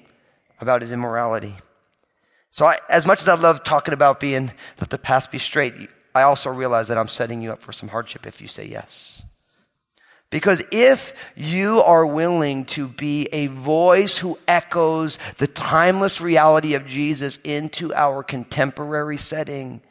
about 0.60 0.82
his 0.82 0.92
immorality. 0.92 1.56
So, 2.52 2.64
I, 2.64 2.76
as 2.88 3.04
much 3.04 3.20
as 3.20 3.28
I 3.28 3.34
love 3.34 3.64
talking 3.64 3.92
about 3.92 4.20
being, 4.20 4.52
let 4.80 4.90
the 4.90 4.98
path 4.98 5.32
be 5.32 5.38
straight, 5.38 5.74
I 6.14 6.22
also 6.22 6.48
realize 6.48 6.86
that 6.88 6.96
I'm 6.96 7.08
setting 7.08 7.42
you 7.42 7.50
up 7.50 7.60
for 7.60 7.72
some 7.72 7.88
hardship 7.88 8.24
if 8.24 8.40
you 8.40 8.46
say 8.46 8.64
yes. 8.66 9.24
Because 10.30 10.62
if 10.70 11.32
you 11.34 11.80
are 11.80 12.06
willing 12.06 12.66
to 12.66 12.86
be 12.86 13.26
a 13.32 13.48
voice 13.48 14.18
who 14.18 14.38
echoes 14.46 15.18
the 15.38 15.48
timeless 15.48 16.20
reality 16.20 16.74
of 16.74 16.86
Jesus 16.86 17.40
into 17.42 17.92
our 17.94 18.22
contemporary 18.22 19.16
setting, 19.16 19.82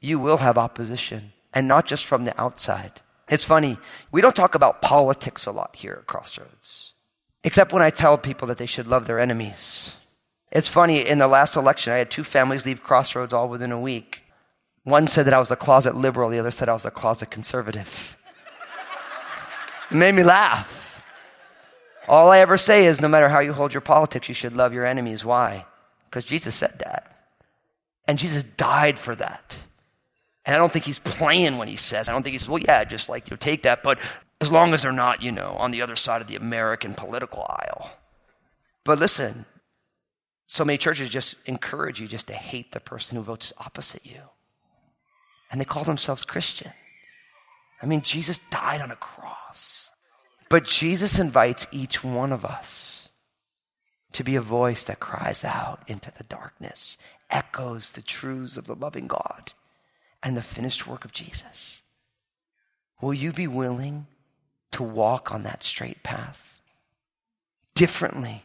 you 0.00 0.20
will 0.20 0.36
have 0.36 0.56
opposition, 0.56 1.32
and 1.52 1.66
not 1.66 1.84
just 1.84 2.04
from 2.04 2.24
the 2.24 2.40
outside. 2.40 3.00
It's 3.34 3.42
funny, 3.42 3.78
we 4.12 4.20
don't 4.20 4.36
talk 4.36 4.54
about 4.54 4.80
politics 4.80 5.44
a 5.44 5.50
lot 5.50 5.74
here 5.74 5.98
at 5.98 6.06
Crossroads, 6.06 6.94
except 7.42 7.72
when 7.72 7.82
I 7.82 7.90
tell 7.90 8.16
people 8.16 8.46
that 8.46 8.58
they 8.58 8.64
should 8.64 8.86
love 8.86 9.08
their 9.08 9.18
enemies. 9.18 9.96
It's 10.52 10.68
funny, 10.68 11.00
in 11.00 11.18
the 11.18 11.26
last 11.26 11.56
election, 11.56 11.92
I 11.92 11.96
had 11.96 12.12
two 12.12 12.22
families 12.22 12.64
leave 12.64 12.84
Crossroads 12.84 13.32
all 13.32 13.48
within 13.48 13.72
a 13.72 13.80
week. 13.80 14.22
One 14.84 15.08
said 15.08 15.26
that 15.26 15.34
I 15.34 15.40
was 15.40 15.50
a 15.50 15.56
closet 15.56 15.96
liberal, 15.96 16.30
the 16.30 16.38
other 16.38 16.52
said 16.52 16.68
I 16.68 16.74
was 16.74 16.84
a 16.84 16.92
closet 16.92 17.32
conservative. 17.32 18.16
it 19.90 19.96
made 19.96 20.14
me 20.14 20.22
laugh. 20.22 21.02
All 22.06 22.30
I 22.30 22.38
ever 22.38 22.56
say 22.56 22.86
is 22.86 23.00
no 23.00 23.08
matter 23.08 23.30
how 23.30 23.40
you 23.40 23.52
hold 23.52 23.74
your 23.74 23.80
politics, 23.80 24.28
you 24.28 24.34
should 24.36 24.54
love 24.54 24.72
your 24.72 24.86
enemies. 24.86 25.24
Why? 25.24 25.66
Because 26.08 26.24
Jesus 26.24 26.54
said 26.54 26.78
that. 26.84 27.10
And 28.06 28.16
Jesus 28.16 28.44
died 28.44 28.96
for 28.96 29.16
that. 29.16 29.64
And 30.46 30.54
I 30.54 30.58
don't 30.58 30.72
think 30.72 30.84
he's 30.84 30.98
playing 30.98 31.56
when 31.56 31.68
he 31.68 31.76
says, 31.76 32.08
I 32.08 32.12
don't 32.12 32.22
think 32.22 32.32
he 32.32 32.38
says, 32.38 32.48
well, 32.48 32.60
yeah, 32.60 32.84
just 32.84 33.08
like 33.08 33.28
you 33.28 33.32
know, 33.32 33.38
take 33.38 33.62
that, 33.62 33.82
but 33.82 33.98
as 34.40 34.52
long 34.52 34.74
as 34.74 34.82
they're 34.82 34.92
not, 34.92 35.22
you 35.22 35.32
know, 35.32 35.56
on 35.58 35.70
the 35.70 35.80
other 35.80 35.96
side 35.96 36.20
of 36.20 36.26
the 36.26 36.36
American 36.36 36.92
political 36.92 37.46
aisle. 37.48 37.90
But 38.84 38.98
listen, 38.98 39.46
so 40.46 40.64
many 40.64 40.76
churches 40.76 41.08
just 41.08 41.36
encourage 41.46 42.00
you 42.00 42.06
just 42.06 42.26
to 42.26 42.34
hate 42.34 42.72
the 42.72 42.80
person 42.80 43.16
who 43.16 43.24
votes 43.24 43.54
opposite 43.56 44.04
you. 44.04 44.20
And 45.50 45.60
they 45.60 45.64
call 45.64 45.84
themselves 45.84 46.24
Christian. 46.24 46.72
I 47.80 47.86
mean, 47.86 48.02
Jesus 48.02 48.38
died 48.50 48.82
on 48.82 48.90
a 48.90 48.96
cross. 48.96 49.90
But 50.50 50.64
Jesus 50.64 51.18
invites 51.18 51.66
each 51.72 52.04
one 52.04 52.32
of 52.32 52.44
us 52.44 53.08
to 54.12 54.22
be 54.22 54.36
a 54.36 54.42
voice 54.42 54.84
that 54.84 55.00
cries 55.00 55.42
out 55.42 55.82
into 55.86 56.12
the 56.16 56.24
darkness, 56.24 56.98
echoes 57.30 57.92
the 57.92 58.02
truths 58.02 58.56
of 58.58 58.66
the 58.66 58.74
loving 58.74 59.06
God 59.06 59.52
and 60.24 60.36
the 60.36 60.42
finished 60.42 60.86
work 60.86 61.04
of 61.04 61.12
Jesus. 61.12 61.82
Will 63.00 63.14
you 63.14 63.32
be 63.32 63.46
willing 63.46 64.06
to 64.72 64.82
walk 64.82 65.30
on 65.32 65.44
that 65.44 65.62
straight 65.62 66.02
path 66.02 66.60
differently 67.74 68.44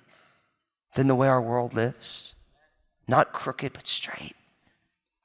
than 0.96 1.08
the 1.08 1.16
way 1.16 1.28
our 1.28 1.42
world 1.42 1.74
lives. 1.74 2.36
Not 3.08 3.34
crooked, 3.34 3.74
but 3.74 3.88
straight. 3.88 4.36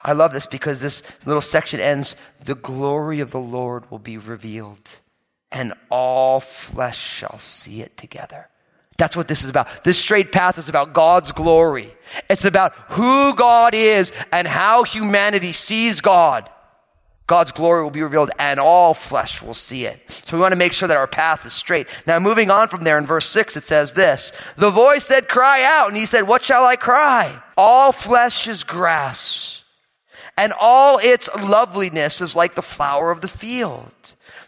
I 0.00 0.12
love 0.12 0.32
this 0.32 0.46
because 0.46 0.80
this 0.80 1.02
little 1.26 1.42
section 1.42 1.80
ends 1.80 2.16
the 2.44 2.54
glory 2.54 3.20
of 3.20 3.30
the 3.30 3.40
Lord 3.40 3.90
will 3.90 3.98
be 3.98 4.18
revealed, 4.18 5.00
and 5.50 5.72
all 5.90 6.40
flesh 6.40 6.98
shall 6.98 7.38
see 7.38 7.80
it 7.80 7.96
together. 7.96 8.48
That's 8.96 9.16
what 9.16 9.26
this 9.26 9.42
is 9.42 9.50
about. 9.50 9.84
This 9.84 9.98
straight 9.98 10.30
path 10.30 10.58
is 10.58 10.68
about 10.68 10.92
God's 10.92 11.32
glory. 11.32 11.92
It's 12.30 12.44
about 12.44 12.74
who 12.90 13.34
God 13.34 13.74
is 13.74 14.12
and 14.32 14.46
how 14.46 14.84
humanity 14.84 15.52
sees 15.52 16.00
God. 16.00 16.48
God's 17.26 17.52
glory 17.52 17.82
will 17.82 17.90
be 17.90 18.02
revealed 18.02 18.30
and 18.38 18.60
all 18.60 18.92
flesh 18.92 19.42
will 19.42 19.54
see 19.54 19.86
it. 19.86 19.98
So 20.26 20.36
we 20.36 20.42
want 20.42 20.52
to 20.52 20.58
make 20.58 20.74
sure 20.74 20.86
that 20.86 20.96
our 20.96 21.06
path 21.06 21.46
is 21.46 21.54
straight. 21.54 21.88
Now 22.06 22.18
moving 22.18 22.50
on 22.50 22.68
from 22.68 22.84
there 22.84 22.98
in 22.98 23.06
verse 23.06 23.26
six, 23.26 23.56
it 23.56 23.64
says 23.64 23.94
this, 23.94 24.32
the 24.56 24.70
voice 24.70 25.04
said, 25.04 25.26
cry 25.26 25.64
out. 25.66 25.88
And 25.88 25.96
he 25.96 26.04
said, 26.04 26.28
what 26.28 26.44
shall 26.44 26.64
I 26.64 26.76
cry? 26.76 27.42
All 27.56 27.92
flesh 27.92 28.46
is 28.46 28.62
grass 28.62 29.62
and 30.36 30.52
all 30.60 30.98
its 30.98 31.30
loveliness 31.34 32.20
is 32.20 32.36
like 32.36 32.54
the 32.54 32.62
flower 32.62 33.10
of 33.10 33.22
the 33.22 33.28
field. 33.28 33.90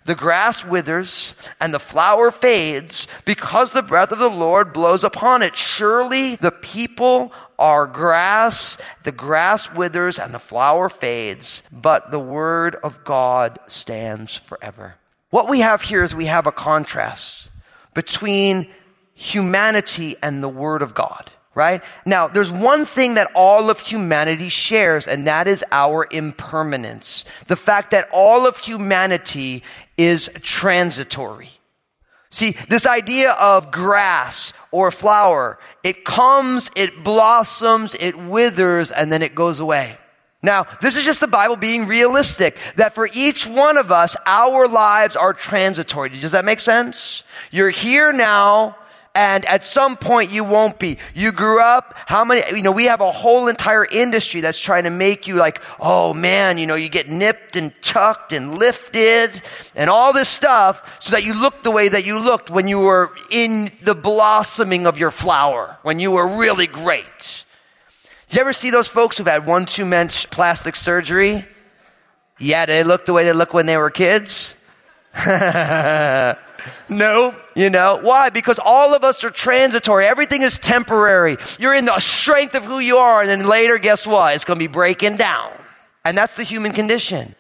The 0.07 0.15
grass 0.15 0.65
withers 0.65 1.35
and 1.61 1.75
the 1.75 1.81
flower 1.81 2.31
fades 2.31 3.09
because 3.25 3.73
the 3.73 3.83
breath 3.83 4.13
of 4.13 4.21
the 4.21 4.31
Lord 4.31 4.73
blows 4.73 5.03
upon 5.03 5.43
it. 5.43 5.57
Surely 5.57 6.37
the 6.37 6.53
people 6.53 7.33
are 7.59 7.89
grass. 7.89 8.79
The 9.03 9.11
grass 9.11 9.73
withers 9.73 10.19
and 10.21 10.33
the 10.33 10.39
flower 10.39 10.89
fades, 10.89 11.65
but 11.73 12.13
the 12.13 12.21
word 12.21 12.77
of 12.85 13.03
God 13.03 13.59
stands 13.67 14.37
forever. 14.37 14.95
What 15.31 15.51
we 15.51 15.61
have 15.61 15.83
here 15.83 16.05
is 16.05 16.15
we 16.15 16.27
have 16.27 16.47
a 16.47 16.53
contrast 16.53 17.51
between 17.93 18.69
humanity 19.13 20.15
and 20.23 20.41
the 20.41 20.49
word 20.49 20.83
of 20.83 20.95
God 20.95 21.33
right? 21.57 21.83
Now, 22.05 22.29
there's 22.29 22.53
one 22.53 22.85
thing 22.85 23.15
that 23.15 23.33
all 23.35 23.71
of 23.71 23.81
humanity 23.81 24.51
shares, 24.51 25.09
and 25.09 25.27
that 25.27 25.49
is 25.49 25.65
our 25.73 26.07
impermanence. 26.11 27.25
The 27.49 27.57
fact 27.57 27.91
that 27.91 28.09
all 28.13 28.47
of 28.47 28.59
humanity 28.59 29.65
is 29.97 30.31
transitory. 30.43 31.49
See, 32.29 32.51
this 32.69 32.87
idea 32.87 33.33
of 33.33 33.71
grass 33.71 34.53
or 34.71 34.91
flower, 34.91 35.59
it 35.83 36.05
comes, 36.05 36.71
it 36.77 37.03
blossoms, 37.03 37.97
it 37.99 38.17
withers, 38.19 38.93
and 38.93 39.11
then 39.11 39.23
it 39.23 39.35
goes 39.35 39.59
away. 39.59 39.97
Now, 40.43 40.67
this 40.83 40.97
is 40.97 41.07
just 41.07 41.21
the 41.21 41.27
Bible 41.27 41.57
being 41.57 41.87
realistic, 41.87 42.59
that 42.77 42.95
for 42.95 43.09
each 43.15 43.47
one 43.47 43.79
of 43.79 43.91
us, 43.91 44.15
our 44.27 44.69
lives 44.69 45.17
are 45.17 45.33
transitory. 45.33 46.11
Does 46.11 46.33
that 46.33 46.45
make 46.45 46.61
sense? 46.61 47.25
You're 47.51 47.71
here 47.71 48.13
now, 48.13 48.77
and 49.17 49.47
at 49.47 49.65
some 49.65 49.97
point 49.97 50.31
you 50.31 50.45
won't 50.45 50.79
be. 50.79 50.99
You 51.15 51.33
grew 51.33 51.59
up, 51.59 51.95
how 52.05 52.23
many, 52.23 52.43
you 52.55 52.63
know, 52.63 52.71
we 52.71 52.85
have 52.85 53.01
a 53.01 53.11
whole 53.11 53.49
entire 53.49 53.87
industry 53.87 54.43
that's 54.43 54.59
trying 54.59 54.85
to 54.85 54.91
make 54.91 55.27
you 55.27 55.37
like, 55.37 55.63
oh 55.81 56.13
man, 56.13 56.59
you 56.59 56.67
know, 56.67 56.75
you 56.75 56.91
get 56.91 57.09
nipped 57.09 57.57
and 57.57 57.73
tucked 57.83 58.35
and 58.35 58.59
lifted 58.59 59.31
and 59.75 59.89
all 59.89 60.13
this 60.13 60.29
stuff 60.29 61.03
so 61.03 61.13
that 61.13 61.25
you 61.25 61.33
look 61.33 61.63
the 61.63 61.71
way 61.71 61.89
that 61.89 62.05
you 62.05 62.21
looked 62.21 62.51
when 62.51 62.69
you 62.69 62.79
were 62.79 63.11
in 63.31 63.73
the 63.81 63.95
blossoming 63.95 64.87
of 64.87 64.99
your 64.99 65.11
flower, 65.11 65.79
when 65.81 65.99
you 65.99 66.11
were 66.11 66.39
really 66.39 66.67
great. 66.67 67.45
You 68.29 68.41
ever 68.43 68.53
see 68.53 68.71
those 68.71 68.89
folks 68.89 69.17
who've 69.17 69.27
had 69.27 69.47
one 69.47 69.65
too 69.65 69.87
much 69.87 70.29
plastic 70.29 70.77
surgery? 70.77 71.47
Yeah, 72.39 72.67
they 72.67 72.85
look 72.85 73.07
the 73.07 73.15
way 73.15 73.25
they 73.25 73.33
look 73.33 73.55
when 73.55 73.65
they 73.65 73.79
were 73.79 73.89
kids? 73.89 74.57
no, 76.89 77.35
you 77.55 77.71
know, 77.71 77.99
why? 78.03 78.31
Because 78.31 78.59
all 78.59 78.95
of 78.95 79.05
us 79.05 79.25
are 79.25 79.31
transitory. 79.31 80.07
Everything 80.07 80.43
is 80.43 80.59
temporary. 80.59 81.37
You're 81.59 81.75
in 81.75 81.85
the 81.87 81.99
strength 81.99 82.55
of 82.55 82.65
who 82.65 82.79
you 82.79 82.97
are, 82.97 83.21
and 83.21 83.29
then 83.29 83.47
later, 83.47 83.79
guess 83.79 84.07
what? 84.07 84.35
It's 84.35 84.45
going 84.45 84.59
to 84.59 84.65
be 84.65 84.73
breaking 84.73 85.17
down. 85.17 85.53
And 86.05 86.17
that's 86.17 86.35
the 86.35 86.43
human 86.43 86.73
condition. 86.73 87.35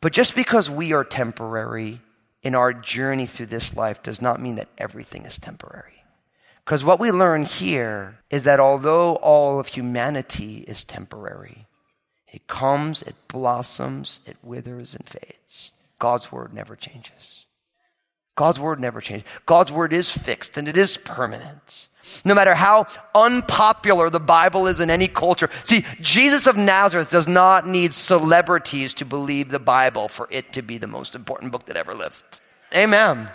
But 0.00 0.12
just 0.12 0.34
because 0.34 0.70
we 0.70 0.92
are 0.92 1.04
temporary 1.04 2.00
in 2.42 2.54
our 2.54 2.72
journey 2.72 3.26
through 3.26 3.46
this 3.46 3.76
life 3.76 4.02
does 4.02 4.22
not 4.22 4.40
mean 4.40 4.56
that 4.56 4.68
everything 4.78 5.24
is 5.24 5.38
temporary. 5.38 6.04
Because 6.64 6.84
what 6.84 7.00
we 7.00 7.10
learn 7.10 7.44
here 7.44 8.18
is 8.30 8.44
that 8.44 8.60
although 8.60 9.16
all 9.16 9.58
of 9.58 9.68
humanity 9.68 10.64
is 10.68 10.84
temporary, 10.84 11.66
it 12.30 12.46
comes, 12.46 13.02
it 13.02 13.14
blossoms, 13.26 14.20
it 14.26 14.36
withers 14.42 14.94
and 14.94 15.08
fades. 15.08 15.72
God's 15.98 16.30
word 16.30 16.52
never 16.52 16.76
changes. 16.76 17.46
God's 18.38 18.60
word 18.60 18.78
never 18.78 19.00
changes. 19.00 19.26
God's 19.46 19.72
word 19.72 19.92
is 19.92 20.12
fixed 20.12 20.56
and 20.56 20.68
it 20.68 20.76
is 20.76 20.96
permanent. 20.96 21.88
No 22.24 22.36
matter 22.36 22.54
how 22.54 22.86
unpopular 23.12 24.10
the 24.10 24.20
Bible 24.20 24.68
is 24.68 24.78
in 24.78 24.90
any 24.90 25.08
culture. 25.08 25.50
See, 25.64 25.84
Jesus 26.00 26.46
of 26.46 26.56
Nazareth 26.56 27.10
does 27.10 27.26
not 27.26 27.66
need 27.66 27.92
celebrities 27.92 28.94
to 28.94 29.04
believe 29.04 29.48
the 29.48 29.58
Bible 29.58 30.06
for 30.06 30.28
it 30.30 30.52
to 30.52 30.62
be 30.62 30.78
the 30.78 30.86
most 30.86 31.16
important 31.16 31.50
book 31.50 31.66
that 31.66 31.76
ever 31.76 31.96
lived. 31.96 32.40
Amen. 32.72 33.28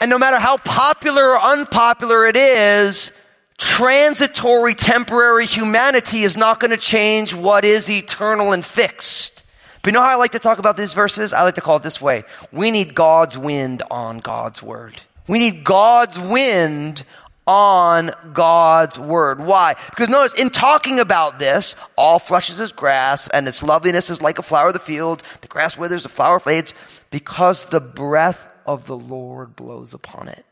And 0.00 0.08
no 0.08 0.18
matter 0.18 0.38
how 0.38 0.56
popular 0.56 1.24
or 1.32 1.42
unpopular 1.42 2.24
it 2.24 2.36
is, 2.38 3.12
transitory, 3.58 4.74
temporary 4.74 5.44
humanity 5.44 6.22
is 6.22 6.34
not 6.34 6.60
going 6.60 6.70
to 6.70 6.78
change 6.78 7.34
what 7.34 7.66
is 7.66 7.90
eternal 7.90 8.52
and 8.52 8.64
fixed. 8.64 9.41
But 9.82 9.90
you 9.90 9.92
know 9.94 10.02
how 10.02 10.12
I 10.12 10.14
like 10.14 10.32
to 10.32 10.38
talk 10.38 10.58
about 10.58 10.76
these 10.76 10.94
verses? 10.94 11.32
I 11.32 11.42
like 11.42 11.56
to 11.56 11.60
call 11.60 11.76
it 11.76 11.82
this 11.82 12.00
way. 12.00 12.24
We 12.52 12.70
need 12.70 12.94
God's 12.94 13.36
wind 13.36 13.82
on 13.90 14.20
God's 14.20 14.62
word. 14.62 15.00
We 15.26 15.38
need 15.38 15.64
God's 15.64 16.18
wind 16.18 17.04
on 17.46 18.12
God's 18.32 18.98
word. 18.98 19.44
Why? 19.44 19.74
Because 19.90 20.08
notice, 20.08 20.40
in 20.40 20.50
talking 20.50 21.00
about 21.00 21.40
this, 21.40 21.74
all 21.96 22.20
flesh 22.20 22.50
is 22.50 22.60
as 22.60 22.70
grass, 22.70 23.26
and 23.28 23.48
its 23.48 23.62
loveliness 23.62 24.10
is 24.10 24.22
like 24.22 24.38
a 24.38 24.42
flower 24.42 24.68
of 24.68 24.74
the 24.74 24.78
field. 24.78 25.22
The 25.40 25.48
grass 25.48 25.76
withers, 25.76 26.04
the 26.04 26.08
flower 26.08 26.38
fades, 26.38 26.74
because 27.10 27.66
the 27.66 27.80
breath 27.80 28.48
of 28.64 28.86
the 28.86 28.96
Lord 28.96 29.56
blows 29.56 29.94
upon 29.94 30.28
it. 30.28 30.44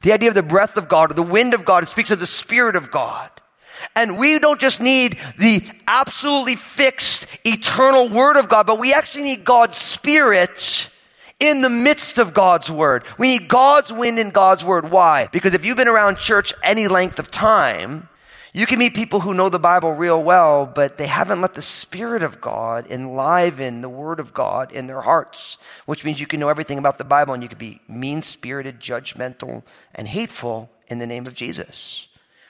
The 0.00 0.12
idea 0.12 0.30
of 0.30 0.34
the 0.34 0.42
breath 0.42 0.76
of 0.76 0.88
God 0.88 1.12
or 1.12 1.14
the 1.14 1.22
wind 1.22 1.54
of 1.54 1.64
God, 1.64 1.84
it 1.84 1.86
speaks 1.86 2.10
of 2.10 2.18
the 2.18 2.26
Spirit 2.26 2.74
of 2.74 2.90
God. 2.90 3.30
And 3.94 4.18
we 4.18 4.38
don't 4.38 4.60
just 4.60 4.80
need 4.80 5.18
the 5.38 5.62
absolutely 5.86 6.56
fixed 6.56 7.26
eternal 7.44 8.08
word 8.08 8.38
of 8.38 8.48
God, 8.48 8.66
but 8.66 8.78
we 8.78 8.92
actually 8.92 9.24
need 9.24 9.44
God's 9.44 9.76
spirit 9.76 10.90
in 11.38 11.60
the 11.60 11.70
midst 11.70 12.18
of 12.18 12.34
God's 12.34 12.70
word. 12.70 13.04
We 13.18 13.38
need 13.38 13.48
God's 13.48 13.92
wind 13.92 14.18
in 14.18 14.30
God's 14.30 14.64
word. 14.64 14.90
Why? 14.90 15.28
Because 15.30 15.54
if 15.54 15.64
you've 15.64 15.76
been 15.76 15.88
around 15.88 16.18
church 16.18 16.54
any 16.62 16.88
length 16.88 17.18
of 17.18 17.30
time, 17.30 18.08
you 18.56 18.64
can 18.64 18.78
meet 18.78 18.94
people 18.94 19.20
who 19.20 19.34
know 19.34 19.50
the 19.50 19.58
Bible 19.58 19.92
real 19.92 20.22
well, 20.22 20.64
but 20.64 20.96
they 20.96 21.08
haven't 21.08 21.42
let 21.42 21.54
the 21.54 21.60
Spirit 21.60 22.22
of 22.22 22.40
God 22.40 22.86
enliven 22.90 23.82
the 23.82 23.88
Word 23.90 24.18
of 24.18 24.32
God 24.32 24.72
in 24.72 24.86
their 24.86 25.02
hearts, 25.02 25.58
which 25.84 26.06
means 26.06 26.20
you 26.20 26.26
can 26.26 26.40
know 26.40 26.48
everything 26.48 26.78
about 26.78 26.96
the 26.96 27.04
Bible 27.04 27.34
and 27.34 27.42
you 27.42 27.50
can 27.50 27.58
be 27.58 27.82
mean 27.86 28.22
spirited, 28.22 28.80
judgmental, 28.80 29.62
and 29.94 30.08
hateful 30.08 30.70
in 30.88 30.98
the 30.98 31.06
name 31.06 31.26
of 31.26 31.34
Jesus, 31.34 32.05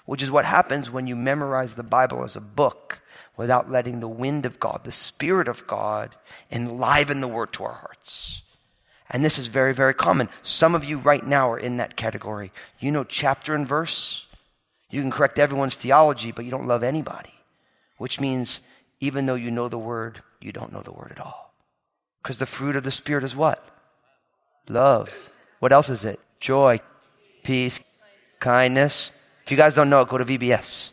which 0.07 0.23
is 0.23 0.31
what 0.31 0.45
happens 0.45 0.91
when 0.91 1.07
you 1.07 1.15
memorize 1.15 1.75
the 1.75 1.83
Bible 1.83 2.25
as 2.25 2.37
a 2.37 2.41
book 2.41 3.01
without 3.37 3.71
letting 3.71 4.01
the 4.01 4.09
wind 4.09 4.47
of 4.47 4.59
God, 4.59 4.81
the 4.85 4.93
Spirit 4.93 5.47
of 5.47 5.67
God, 5.67 6.17
enliven 6.51 7.21
the 7.21 7.29
Word 7.29 7.53
to 7.53 7.65
our 7.65 7.75
hearts. 7.75 8.43
And 9.11 9.25
this 9.25 9.39
is 9.39 9.47
very, 9.47 9.75
very 9.75 9.95
common. 9.95 10.29
Some 10.43 10.75
of 10.75 10.85
you 10.85 10.99
right 10.99 11.25
now 11.25 11.51
are 11.51 11.59
in 11.59 11.77
that 11.77 11.97
category. 11.97 12.51
You 12.81 12.91
know 12.91 13.05
chapter 13.05 13.55
and 13.55 13.69
verse 13.69 14.27
you 14.91 15.03
can 15.03 15.11
correct 15.11 15.39
everyone's 15.39 15.75
theology, 15.75 16.33
but 16.33 16.45
you 16.45 16.51
don't 16.51 16.67
love 16.67 16.83
anybody, 16.83 17.35
which 17.99 18.21
means 18.21 18.61
even 19.01 19.27
though 19.27 19.35
you 19.35 19.51
know 19.51 19.69
the 19.69 19.79
word, 19.79 20.23
you 20.41 20.53
don't 20.53 20.73
know 20.73 20.83
the 20.83 20.93
word 20.93 21.11
at 21.11 21.21
all. 21.21 21.53
Because 22.23 22.39
the 22.39 22.47
fruit 22.47 22.77
of 22.77 22.83
the 22.83 22.91
Spirit 22.91 23.25
is 23.25 23.35
what? 23.35 23.63
Love. 24.69 25.31
What 25.59 25.73
else 25.73 25.91
is 25.91 26.05
it? 26.05 26.21
Joy, 26.41 26.81
peace, 27.43 27.81
kindness. 28.41 29.13
If 29.47 29.53
you 29.53 29.57
guys 29.57 29.77
don't 29.77 29.89
know 29.89 30.01
it, 30.01 30.09
go 30.09 30.19
to 30.19 30.25
VBS. 30.25 30.91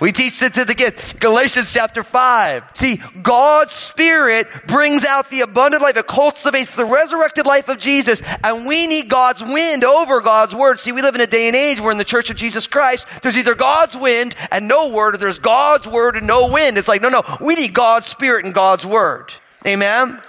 We 0.00 0.12
teach 0.12 0.42
it 0.42 0.52
to 0.54 0.66
the 0.66 0.74
kids. 0.74 1.14
Galatians 1.14 1.72
chapter 1.72 2.02
5. 2.02 2.72
See, 2.74 3.00
God's 3.22 3.72
Spirit 3.72 4.48
brings 4.66 5.06
out 5.06 5.30
the 5.30 5.40
abundant 5.40 5.82
life. 5.82 5.96
It 5.96 6.06
cultivates 6.06 6.76
the 6.76 6.84
resurrected 6.84 7.46
life 7.46 7.70
of 7.70 7.78
Jesus. 7.78 8.20
And 8.44 8.66
we 8.66 8.86
need 8.86 9.08
God's 9.08 9.42
wind 9.42 9.82
over 9.82 10.20
God's 10.20 10.54
word. 10.54 10.78
See, 10.78 10.92
we 10.92 11.00
live 11.00 11.14
in 11.14 11.22
a 11.22 11.26
day 11.26 11.46
and 11.46 11.56
age 11.56 11.80
where 11.80 11.90
in 11.92 11.96
the 11.96 12.04
church 12.04 12.28
of 12.28 12.36
Jesus 12.36 12.66
Christ, 12.66 13.06
there's 13.22 13.38
either 13.38 13.54
God's 13.54 13.96
wind 13.96 14.34
and 14.50 14.68
no 14.68 14.90
word, 14.90 15.14
or 15.14 15.18
there's 15.18 15.38
God's 15.38 15.88
word 15.88 16.16
and 16.16 16.26
no 16.26 16.48
wind. 16.52 16.76
It's 16.76 16.88
like, 16.88 17.00
no, 17.00 17.08
no, 17.08 17.22
we 17.40 17.54
need 17.54 17.72
God's 17.72 18.08
Spirit 18.08 18.44
and 18.44 18.52
God's 18.52 18.84
word. 18.84 19.32
Amen? 19.66 20.20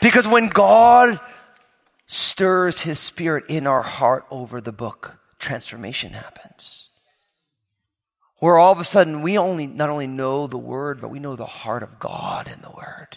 Because 0.00 0.26
when 0.26 0.48
God 0.48 1.20
stirs 2.14 2.82
his 2.82 2.98
spirit 2.98 3.44
in 3.48 3.66
our 3.66 3.82
heart 3.82 4.24
over 4.30 4.60
the 4.60 4.72
book, 4.72 5.16
transformation 5.38 6.12
happens 6.12 6.84
where 8.44 8.58
all 8.58 8.72
of 8.72 8.78
a 8.78 8.84
sudden 8.84 9.22
we 9.22 9.38
only 9.38 9.66
not 9.66 9.88
only 9.88 10.06
know 10.06 10.46
the 10.46 10.58
word, 10.58 11.00
but 11.00 11.08
we 11.08 11.18
know 11.18 11.34
the 11.34 11.46
heart 11.46 11.82
of 11.82 11.98
God 11.98 12.46
in 12.46 12.60
the 12.60 12.70
word. 12.70 13.16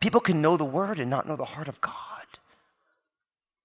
People 0.00 0.20
can 0.20 0.42
know 0.42 0.56
the 0.56 0.64
word 0.64 0.98
and 0.98 1.08
not 1.08 1.28
know 1.28 1.36
the 1.36 1.44
heart 1.44 1.68
of 1.68 1.80
God. 1.80 1.94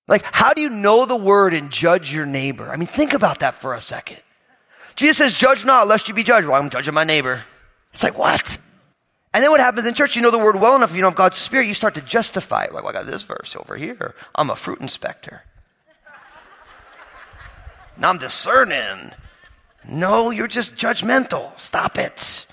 Like, 0.07 0.23
how 0.31 0.53
do 0.53 0.61
you 0.61 0.69
know 0.69 1.05
the 1.05 1.15
word 1.15 1.55
and 1.55 1.71
judge 1.71 2.13
your 2.13 2.27
neighbor? 2.27 2.69
I 2.69 2.77
mean, 2.77 2.87
think 2.87 3.13
about 3.13 3.39
that 3.39 3.55
for 3.55 3.73
a 3.73 3.81
second. 3.81 4.19
Jesus 4.95 5.17
says, 5.17 5.33
judge 5.33 5.65
not 5.65 5.87
lest 5.87 6.07
you 6.07 6.13
be 6.13 6.23
judged. 6.23 6.45
Well, 6.45 6.61
I'm 6.61 6.69
judging 6.69 6.93
my 6.93 7.03
neighbor. 7.03 7.41
It's 7.93 8.03
like, 8.03 8.17
what? 8.17 8.59
And 9.33 9.43
then 9.43 9.51
what 9.51 9.61
happens 9.61 9.87
in 9.87 9.93
church, 9.93 10.15
you 10.15 10.21
know 10.21 10.31
the 10.31 10.37
word 10.37 10.59
well 10.59 10.75
enough, 10.75 10.93
you 10.93 11.01
know 11.01 11.07
of 11.07 11.15
God's 11.15 11.37
spirit, 11.37 11.67
you 11.67 11.73
start 11.73 11.95
to 11.95 12.01
justify 12.01 12.65
it. 12.65 12.73
Like, 12.73 12.83
well, 12.83 12.91
I 12.91 12.99
got 12.99 13.05
this 13.05 13.23
verse 13.23 13.55
over 13.55 13.77
here. 13.77 14.13
I'm 14.35 14.49
a 14.49 14.55
fruit 14.55 14.81
inspector. 14.81 15.43
now 17.97 18.09
I'm 18.09 18.17
discerning. 18.17 19.13
No, 19.87 20.31
you're 20.31 20.47
just 20.47 20.75
judgmental. 20.75 21.57
Stop 21.59 21.97
it. 21.97 22.45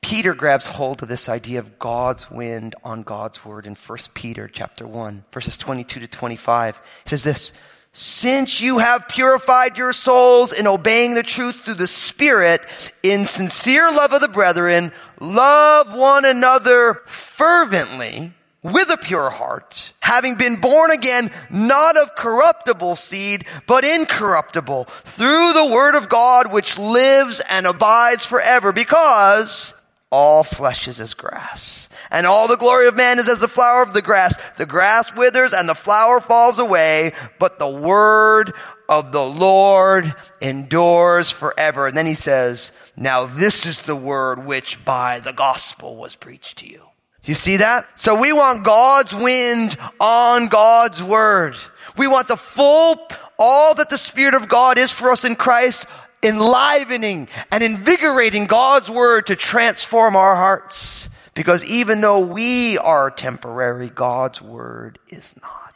Peter 0.00 0.32
grabs 0.32 0.66
hold 0.66 1.02
of 1.02 1.08
this 1.08 1.28
idea 1.28 1.58
of 1.58 1.78
God's 1.78 2.30
wind 2.30 2.74
on 2.82 3.02
God's 3.02 3.44
word 3.44 3.66
in 3.66 3.74
1 3.74 3.98
Peter 4.14 4.48
chapter 4.48 4.86
1, 4.86 5.24
verses 5.32 5.58
22 5.58 6.00
to 6.00 6.08
25. 6.08 6.80
He 7.04 7.10
says 7.10 7.24
this, 7.24 7.52
since 7.92 8.60
you 8.60 8.78
have 8.78 9.08
purified 9.08 9.76
your 9.78 9.92
souls 9.92 10.52
in 10.52 10.66
obeying 10.66 11.14
the 11.14 11.22
truth 11.22 11.64
through 11.64 11.74
the 11.74 11.86
Spirit 11.86 12.60
in 13.02 13.26
sincere 13.26 13.90
love 13.90 14.12
of 14.12 14.20
the 14.20 14.28
brethren, 14.28 14.92
love 15.20 15.96
one 15.96 16.24
another 16.24 17.02
fervently 17.06 18.32
with 18.62 18.90
a 18.90 18.96
pure 18.96 19.30
heart, 19.30 19.92
having 20.00 20.34
been 20.34 20.60
born 20.60 20.90
again, 20.90 21.30
not 21.48 21.96
of 21.96 22.14
corruptible 22.16 22.96
seed, 22.96 23.44
but 23.66 23.84
incorruptible, 23.84 24.84
through 24.84 25.52
the 25.52 25.70
word 25.72 25.94
of 25.94 26.08
God 26.08 26.52
which 26.52 26.78
lives 26.78 27.40
and 27.48 27.66
abides 27.66 28.26
forever, 28.26 28.72
because 28.72 29.74
all 30.10 30.42
flesh 30.42 30.88
is 30.88 31.00
as 31.00 31.14
grass, 31.14 31.88
and 32.10 32.26
all 32.26 32.48
the 32.48 32.56
glory 32.56 32.88
of 32.88 32.96
man 32.96 33.18
is 33.18 33.28
as 33.28 33.40
the 33.40 33.48
flower 33.48 33.82
of 33.82 33.92
the 33.92 34.02
grass. 34.02 34.34
The 34.56 34.66
grass 34.66 35.14
withers 35.14 35.52
and 35.52 35.68
the 35.68 35.74
flower 35.74 36.20
falls 36.20 36.58
away, 36.58 37.12
but 37.38 37.58
the 37.58 37.68
word 37.68 38.54
of 38.88 39.12
the 39.12 39.24
Lord 39.24 40.14
endures 40.40 41.30
forever. 41.30 41.86
And 41.86 41.96
then 41.96 42.06
he 42.06 42.14
says, 42.14 42.72
now 42.96 43.26
this 43.26 43.66
is 43.66 43.82
the 43.82 43.96
word 43.96 44.46
which 44.46 44.82
by 44.84 45.20
the 45.20 45.32
gospel 45.32 45.96
was 45.96 46.16
preached 46.16 46.58
to 46.58 46.66
you. 46.66 46.82
Do 47.22 47.30
you 47.30 47.36
see 47.36 47.58
that? 47.58 47.86
So 48.00 48.18
we 48.18 48.32
want 48.32 48.64
God's 48.64 49.14
wind 49.14 49.76
on 50.00 50.48
God's 50.48 51.02
word. 51.02 51.56
We 51.98 52.06
want 52.06 52.28
the 52.28 52.36
full, 52.36 52.96
all 53.38 53.74
that 53.74 53.90
the 53.90 53.98
Spirit 53.98 54.34
of 54.34 54.48
God 54.48 54.78
is 54.78 54.90
for 54.90 55.10
us 55.10 55.24
in 55.24 55.36
Christ, 55.36 55.84
enlivening 56.22 57.28
and 57.50 57.62
invigorating 57.62 58.46
God's 58.46 58.90
word 58.90 59.26
to 59.26 59.36
transform 59.36 60.16
our 60.16 60.34
hearts. 60.34 61.08
Because 61.34 61.64
even 61.66 62.00
though 62.00 62.26
we 62.26 62.78
are 62.78 63.10
temporary, 63.10 63.88
God's 63.88 64.42
word 64.42 64.98
is 65.08 65.34
not. 65.40 65.74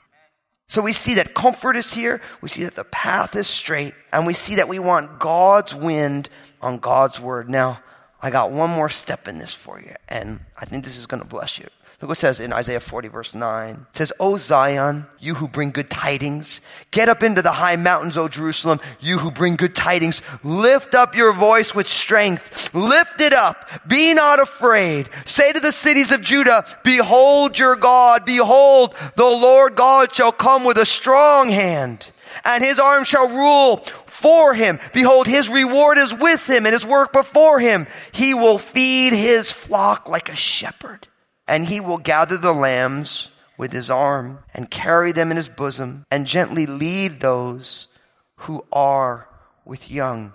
So 0.67 0.81
we 0.81 0.93
see 0.93 1.15
that 1.15 1.35
comfort 1.35 1.77
is 1.77 1.93
here. 1.93 2.21
We 2.41 2.49
see 2.49 2.65
that 2.65 2.75
the 2.75 2.85
path 2.85 3.37
is 3.37 3.47
straight 3.47 3.95
and 4.13 4.27
we 4.27 4.35
see 4.35 4.55
that 4.57 4.69
we 4.69 4.79
want 4.79 5.21
God's 5.21 5.75
wind 5.75 6.29
on 6.61 6.79
God's 6.79 7.21
word. 7.21 7.51
Now, 7.51 7.81
I 8.23 8.31
got 8.31 8.53
one 8.53 8.71
more 8.71 8.89
step 8.89 9.29
in 9.29 9.39
this 9.39 9.53
for 9.53 9.81
you, 9.81 9.95
and 10.09 10.41
I 10.57 10.65
think 10.65 10.85
this 10.85 10.97
is 10.97 11.07
going 11.07 11.23
to 11.23 11.29
bless 11.29 11.59
you. 11.59 11.67
Look 12.03 12.09
what 12.09 12.19
it 12.19 12.21
says 12.21 12.41
in 12.41 12.53
Isaiah 12.53 12.81
40, 12.81 13.07
verse 13.07 13.33
9. 13.33 13.87
It 13.91 13.97
says, 13.97 14.13
O 14.19 14.37
Zion, 14.37 15.07
you 15.21 15.37
who 15.37 15.47
bring 15.47 15.71
good 15.71 15.89
tidings, 15.89 16.61
get 16.91 17.09
up 17.09 17.23
into 17.23 17.43
the 17.43 17.53
high 17.53 17.77
mountains, 17.77 18.17
O 18.17 18.27
Jerusalem, 18.27 18.81
you 18.99 19.19
who 19.19 19.31
bring 19.31 19.55
good 19.55 19.77
tidings. 19.77 20.21
Lift 20.43 20.97
up 20.97 21.15
your 21.15 21.33
voice 21.33 21.77
with 21.77 21.87
strength. 21.87 22.75
Lift 22.75 23.21
it 23.21 23.33
up. 23.33 23.71
Be 23.87 24.15
not 24.15 24.41
afraid. 24.41 25.11
Say 25.27 25.53
to 25.53 25.61
the 25.61 25.71
cities 25.71 26.11
of 26.11 26.23
Judah, 26.23 26.67
Behold 26.83 27.57
your 27.57 27.77
God. 27.77 28.25
Behold, 28.25 28.97
the 29.15 29.23
Lord 29.23 29.77
God 29.77 30.13
shall 30.13 30.33
come 30.33 30.65
with 30.65 30.79
a 30.79 30.87
strong 30.87 31.51
hand 31.51 32.11
and 32.45 32.65
his 32.65 32.81
arm 32.81 33.05
shall 33.05 33.29
rule 33.29 33.77
for 34.07 34.55
him. 34.55 34.81
Behold, 34.93 35.29
his 35.29 35.49
reward 35.49 35.99
is 35.99 36.13
with 36.13 36.51
him 36.51 36.67
and 36.67 36.73
his 36.73 36.85
work 36.85 37.13
before 37.13 37.61
him. 37.61 37.87
He 38.11 38.35
will 38.35 38.59
feed 38.59 39.13
his 39.13 39.53
flock 39.53 40.09
like 40.09 40.29
a 40.29 40.35
shepherd 40.35 41.07
and 41.49 41.67
he 41.67 41.81
will 41.81 41.99
gather 41.99 42.37
the 42.37 42.53
lambs 42.53 43.31
with 43.59 43.73
his 43.73 43.91
arm 43.91 44.39
and 44.55 44.71
carry 44.71 45.13
them 45.13 45.31
in 45.31 45.37
his 45.37 45.49
bosom 45.49 46.05
and 46.11 46.27
gently 46.27 46.67
lead 46.67 47.21
those 47.21 47.89
who 48.37 48.65
are 48.73 49.29
with 49.65 49.91
young. 49.91 50.33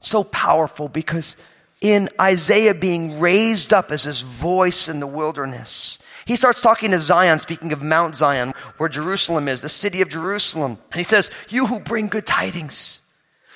So 0.00 0.24
powerful 0.24 0.88
because 0.88 1.36
in 1.80 2.08
Isaiah 2.20 2.74
being 2.74 3.20
raised 3.20 3.72
up 3.72 3.90
as 3.90 4.04
his 4.04 4.20
voice 4.20 4.88
in 4.88 5.00
the 5.00 5.06
wilderness, 5.06 5.98
he 6.26 6.36
starts 6.36 6.60
talking 6.60 6.90
to 6.90 7.00
Zion, 7.00 7.38
speaking 7.38 7.72
of 7.72 7.82
Mount 7.82 8.16
Zion, 8.16 8.52
where 8.78 8.88
Jerusalem 8.88 9.46
is, 9.48 9.60
the 9.60 9.68
city 9.68 10.02
of 10.02 10.08
Jerusalem. 10.08 10.78
And 10.90 10.98
he 10.98 11.04
says, 11.04 11.30
You 11.48 11.66
who 11.66 11.78
bring 11.78 12.08
good 12.08 12.26
tidings, 12.26 13.00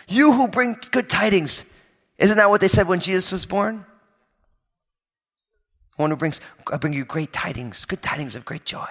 you 0.09 0.33
who 0.33 0.49
bring 0.49 0.77
good 0.93 1.11
tidings. 1.11 1.65
Isn't 2.19 2.37
that 2.37 2.51
what 2.51 2.61
they 2.61 2.69
said 2.69 2.87
when 2.87 3.01
Jesus 3.01 3.33
was 3.33 3.47
born? 3.47 3.87
One 6.01 6.11
who 6.11 6.17
brings, 6.17 6.41
I 6.73 6.77
bring 6.77 6.93
you 6.93 7.05
great 7.05 7.33
tidings, 7.33 7.85
good 7.85 8.03
tidings 8.03 8.35
of 8.35 8.45
great 8.45 8.65
joy. 8.65 8.89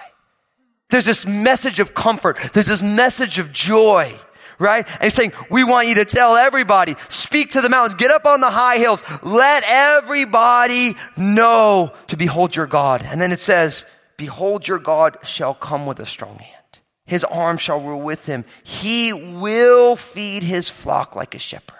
There's 0.88 1.06
this 1.06 1.26
message 1.26 1.80
of 1.80 1.94
comfort. 1.94 2.38
There's 2.52 2.66
this 2.66 2.82
message 2.82 3.38
of 3.38 3.52
joy 3.52 4.18
right? 4.60 4.86
And 4.86 5.04
he's 5.04 5.14
saying, 5.14 5.32
we 5.50 5.64
want 5.64 5.88
you 5.88 5.96
to 5.96 6.04
tell 6.04 6.36
everybody, 6.36 6.94
speak 7.08 7.52
to 7.52 7.60
the 7.60 7.68
mountains, 7.68 7.94
get 7.96 8.10
up 8.10 8.26
on 8.26 8.40
the 8.40 8.50
high 8.50 8.76
hills, 8.76 9.02
let 9.22 9.64
everybody 9.66 10.94
know 11.16 11.92
to 12.08 12.16
behold 12.16 12.54
your 12.54 12.66
God. 12.66 13.02
And 13.02 13.20
then 13.20 13.32
it 13.32 13.40
says, 13.40 13.86
behold 14.18 14.68
your 14.68 14.78
God 14.78 15.16
shall 15.22 15.54
come 15.54 15.86
with 15.86 15.98
a 15.98 16.06
strong 16.06 16.38
hand. 16.38 16.56
His 17.06 17.24
arm 17.24 17.56
shall 17.56 17.80
rule 17.80 18.02
with 18.02 18.26
him. 18.26 18.44
He 18.62 19.12
will 19.12 19.96
feed 19.96 20.44
his 20.44 20.68
flock 20.68 21.16
like 21.16 21.34
a 21.34 21.38
shepherd. 21.38 21.76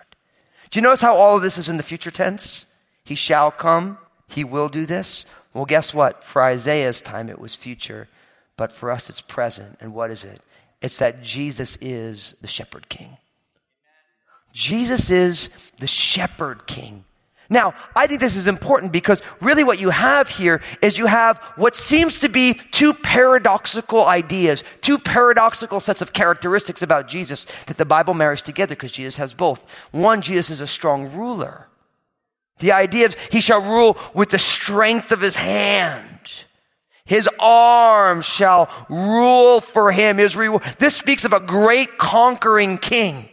Do 0.71 0.79
you 0.79 0.83
notice 0.83 1.03
how 1.03 1.17
all 1.17 1.37
of 1.37 1.43
this 1.43 1.59
is 1.59 1.69
in 1.69 1.77
the 1.77 1.83
future 1.83 2.11
tense? 2.11 2.65
He 3.05 3.15
shall 3.15 3.51
come. 3.51 3.99
He 4.31 4.45
will 4.45 4.69
do 4.69 4.87
this. 4.87 5.27
Well, 5.53 5.65
guess 5.65 5.93
what? 5.93 6.23
For 6.23 6.43
Isaiah's 6.43 7.01
time, 7.01 7.29
it 7.29 7.39
was 7.39 7.55
future, 7.55 8.09
but 8.57 8.73
for 8.73 8.91
us, 8.91 9.11
it's 9.11 9.21
present. 9.21 9.77
And 9.81 9.95
what 9.95 10.11
is 10.11 10.25
it? 10.25 10.41
It's 10.81 10.99
that 10.99 11.23
Jesus 11.23 11.77
is 11.81 12.35
the 12.41 12.49
shepherd 12.49 12.89
king. 12.89 13.17
Jesus 14.53 15.11
is 15.11 15.51
the 15.79 15.87
shepherd 15.87 16.67
king. 16.67 17.05
Now, 17.53 17.75
I 17.97 18.07
think 18.07 18.21
this 18.21 18.37
is 18.37 18.47
important 18.47 18.93
because 18.93 19.23
really 19.41 19.65
what 19.65 19.81
you 19.81 19.91
have 19.91 20.29
here 20.29 20.63
is 20.81 20.97
you 20.97 21.07
have 21.07 21.39
what 21.57 21.75
seems 21.75 22.21
to 22.21 22.29
be 22.29 22.55
two 22.55 22.95
paradoxical 22.95 24.07
ideas, 24.07 24.63
two 24.83 24.99
paradoxical 24.99 25.81
sets 25.81 26.01
of 26.01 26.13
characteristics 26.13 26.81
about 26.81 27.09
Jesus 27.09 27.47
that 27.67 27.77
the 27.77 27.85
Bible 27.85 28.15
marries 28.15 28.41
together 28.41 28.77
because 28.77 28.93
Jesus 28.93 29.17
has 29.17 29.35
both. 29.35 29.69
One, 29.91 30.23
Jesus 30.23 30.49
is 30.49 30.61
a 30.61 30.67
strong 30.69 31.13
ruler. 31.13 31.67
The 32.61 32.73
idea 32.73 33.09
is 33.09 33.17
he 33.31 33.41
shall 33.41 33.61
rule 33.61 33.99
with 34.15 34.31
the 34.31 34.39
strength 34.39 35.13
of 35.13 35.21
his 35.21 35.35
hand. 35.35 36.07
His 37.05 37.29
arm 37.41 38.23
shall 38.23 38.71
rule 38.89 39.61
for 39.61 39.91
him. 39.91 40.19
His 40.19 40.37
reward. 40.37 40.63
This 40.79 40.95
speaks 40.95 41.25
of 41.25 41.33
a 41.33 41.41
great 41.41 41.99
conquering 41.99 42.79
king. 42.79 43.29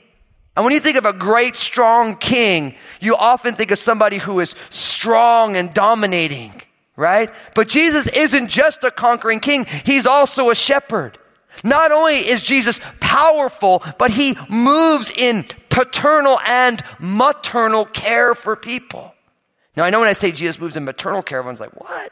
And 0.55 0.65
when 0.65 0.73
you 0.73 0.79
think 0.79 0.97
of 0.97 1.05
a 1.05 1.13
great, 1.13 1.55
strong 1.55 2.15
king, 2.15 2.73
you 2.99 3.15
often 3.15 3.53
think 3.53 3.69
of 3.69 3.77
somebody 3.77 4.17
who 4.17 4.39
is 4.39 4.55
strong 4.71 5.55
and 5.55 5.71
dominating, 5.71 6.59
right? 6.95 7.29
But 7.53 7.67
Jesus 7.67 8.07
isn't 8.07 8.47
just 8.47 8.83
a 8.83 8.89
conquering 8.89 9.39
king. 9.39 9.67
He's 9.85 10.07
also 10.07 10.49
a 10.49 10.55
shepherd. 10.55 11.19
Not 11.63 11.91
only 11.91 12.15
is 12.15 12.41
Jesus 12.41 12.79
powerful, 12.99 13.83
but 13.99 14.09
he 14.09 14.35
moves 14.49 15.11
in 15.11 15.45
paternal 15.69 16.39
and 16.47 16.83
maternal 16.99 17.85
care 17.85 18.33
for 18.33 18.55
people. 18.55 19.13
Now, 19.77 19.83
I 19.83 19.91
know 19.91 19.99
when 19.99 20.09
I 20.09 20.13
say 20.13 20.31
Jesus 20.31 20.59
moves 20.59 20.75
in 20.75 20.85
maternal 20.85 21.21
care, 21.21 21.37
everyone's 21.37 21.59
like, 21.59 21.79
what? 21.79 22.11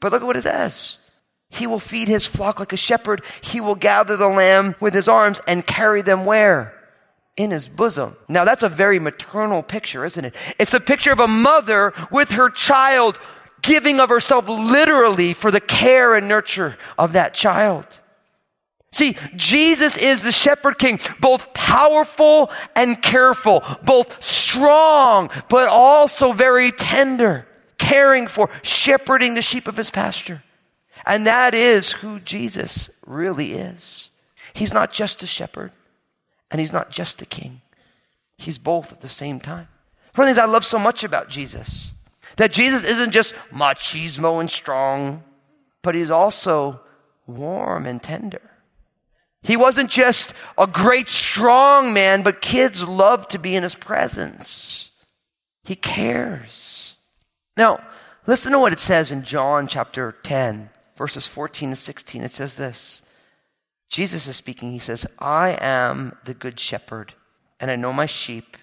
But 0.00 0.12
look 0.12 0.20
at 0.20 0.26
what 0.26 0.36
it 0.36 0.42
says. 0.42 0.98
He 1.48 1.66
will 1.66 1.80
feed 1.80 2.08
his 2.08 2.26
flock 2.26 2.60
like 2.60 2.74
a 2.74 2.76
shepherd. 2.76 3.24
He 3.40 3.58
will 3.60 3.74
gather 3.74 4.18
the 4.18 4.28
lamb 4.28 4.76
with 4.80 4.92
his 4.92 5.08
arms 5.08 5.40
and 5.48 5.66
carry 5.66 6.02
them 6.02 6.26
where? 6.26 6.74
In 7.38 7.52
his 7.52 7.68
bosom. 7.68 8.16
Now 8.28 8.44
that's 8.44 8.62
a 8.62 8.68
very 8.68 8.98
maternal 8.98 9.62
picture, 9.62 10.04
isn't 10.04 10.24
it? 10.26 10.34
It's 10.58 10.74
a 10.74 10.80
picture 10.80 11.10
of 11.10 11.20
a 11.20 11.26
mother 11.26 11.94
with 12.10 12.32
her 12.32 12.50
child 12.50 13.18
giving 13.62 13.98
of 13.98 14.10
herself 14.10 14.46
literally 14.46 15.32
for 15.32 15.50
the 15.50 15.60
care 15.60 16.14
and 16.14 16.28
nurture 16.28 16.76
of 16.98 17.14
that 17.14 17.32
child. 17.32 18.00
See, 18.94 19.16
Jesus 19.34 19.96
is 19.96 20.22
the 20.22 20.30
shepherd 20.30 20.78
king, 20.78 21.00
both 21.18 21.52
powerful 21.52 22.52
and 22.76 23.02
careful, 23.02 23.64
both 23.82 24.22
strong, 24.22 25.30
but 25.48 25.68
also 25.68 26.30
very 26.30 26.70
tender, 26.70 27.44
caring 27.76 28.28
for, 28.28 28.48
shepherding 28.62 29.34
the 29.34 29.42
sheep 29.42 29.66
of 29.66 29.76
his 29.76 29.90
pasture. 29.90 30.44
And 31.04 31.26
that 31.26 31.56
is 31.56 31.90
who 31.90 32.20
Jesus 32.20 32.88
really 33.04 33.54
is. 33.54 34.12
He's 34.52 34.72
not 34.72 34.92
just 34.92 35.24
a 35.24 35.26
shepherd, 35.26 35.72
and 36.52 36.60
he's 36.60 36.72
not 36.72 36.92
just 36.92 37.20
a 37.20 37.26
king. 37.26 37.62
He's 38.38 38.60
both 38.60 38.92
at 38.92 39.00
the 39.00 39.08
same 39.08 39.40
time. 39.40 39.66
One 40.14 40.28
of 40.28 40.34
the 40.36 40.40
things 40.40 40.48
I 40.48 40.52
love 40.52 40.64
so 40.64 40.78
much 40.78 41.02
about 41.02 41.28
Jesus, 41.28 41.90
that 42.36 42.52
Jesus 42.52 42.84
isn't 42.84 43.10
just 43.10 43.34
machismo 43.52 44.38
and 44.38 44.48
strong, 44.48 45.24
but 45.82 45.96
he's 45.96 46.12
also 46.12 46.80
warm 47.26 47.86
and 47.86 48.00
tender. 48.00 48.52
He 49.44 49.58
wasn't 49.58 49.90
just 49.90 50.32
a 50.56 50.66
great 50.66 51.08
strong 51.08 51.92
man, 51.92 52.22
but 52.22 52.40
kids 52.40 52.88
love 52.88 53.28
to 53.28 53.38
be 53.38 53.54
in 53.54 53.62
his 53.62 53.74
presence. 53.74 54.90
He 55.64 55.76
cares. 55.76 56.96
Now, 57.54 57.80
listen 58.26 58.52
to 58.52 58.58
what 58.58 58.72
it 58.72 58.80
says 58.80 59.12
in 59.12 59.22
John 59.22 59.68
chapter 59.68 60.16
10, 60.22 60.70
verses 60.96 61.26
14 61.26 61.70
to 61.70 61.76
16. 61.76 62.22
It 62.22 62.32
says 62.32 62.54
this. 62.54 63.02
Jesus 63.90 64.26
is 64.26 64.36
speaking. 64.36 64.72
He 64.72 64.78
says, 64.78 65.06
I 65.18 65.58
am 65.60 66.16
the 66.24 66.34
good 66.34 66.58
shepherd, 66.58 67.12
and 67.60 67.70
I 67.70 67.76
know 67.76 67.92
my 67.92 68.06
sheep, 68.06 68.56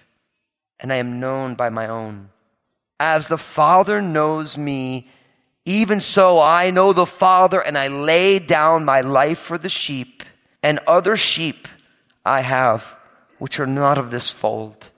and 0.80 0.92
I 0.92 0.96
am 0.96 1.20
known 1.20 1.54
by 1.54 1.68
my 1.68 1.86
own. 1.86 2.30
As 2.98 3.28
the 3.28 3.38
Father 3.38 4.02
knows 4.02 4.58
me, 4.58 5.06
even 5.64 6.00
so 6.00 6.40
I 6.40 6.72
know 6.72 6.92
the 6.92 7.06
Father, 7.06 7.60
and 7.60 7.78
I 7.78 7.86
lay 7.86 8.40
down 8.40 8.84
my 8.84 9.00
life 9.00 9.38
for 9.38 9.58
the 9.58 9.68
sheep 9.68 10.24
and 10.62 10.78
other 10.86 11.16
sheep 11.16 11.68
I 12.24 12.40
have, 12.42 12.98
which 13.38 13.58
are 13.58 13.66
not 13.66 13.98
of 13.98 14.10
this 14.10 14.30
fold. 14.30 14.90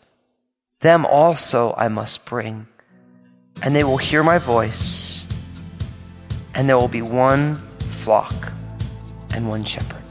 Them 0.80 1.06
also 1.06 1.74
I 1.78 1.88
must 1.88 2.24
bring, 2.24 2.66
and 3.62 3.74
they 3.74 3.84
will 3.84 3.96
hear 3.96 4.22
my 4.22 4.38
voice, 4.38 5.26
and 6.54 6.68
there 6.68 6.76
will 6.76 6.88
be 6.88 7.02
one 7.02 7.56
flock 7.78 8.52
and 9.32 9.48
one 9.48 9.64
shepherd. 9.64 10.02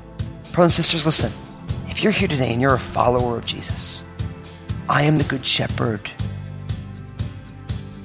Brothers 0.52 0.78
and 0.78 0.86
sisters, 0.86 1.06
listen. 1.06 1.32
If 1.88 2.02
you're 2.02 2.12
here 2.12 2.28
today 2.28 2.52
and 2.52 2.60
you're 2.60 2.74
a 2.74 2.80
follower 2.80 3.38
of 3.38 3.46
Jesus, 3.46 4.04
I 4.90 5.04
am 5.04 5.20
the 5.20 5.24
good 5.24 5.46
shepherd. 5.46 6.10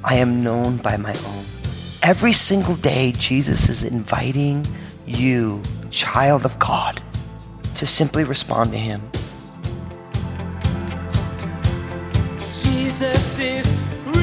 I 0.04 0.16
am 0.16 0.44
known 0.44 0.76
by 0.76 0.96
my 0.98 1.14
own. 1.14 1.44
Every 2.02 2.32
single 2.32 2.76
day, 2.76 3.12
Jesus 3.12 3.68
is 3.68 3.82
inviting 3.82 4.66
you, 5.06 5.62
child 5.90 6.44
of 6.44 6.58
God, 6.58 7.02
to 7.78 7.86
simply 7.86 8.24
respond 8.24 8.72
to 8.72 8.78
Him. 8.78 9.00
Jesus 12.38 13.38
is 13.38 13.66
real. 14.06 14.14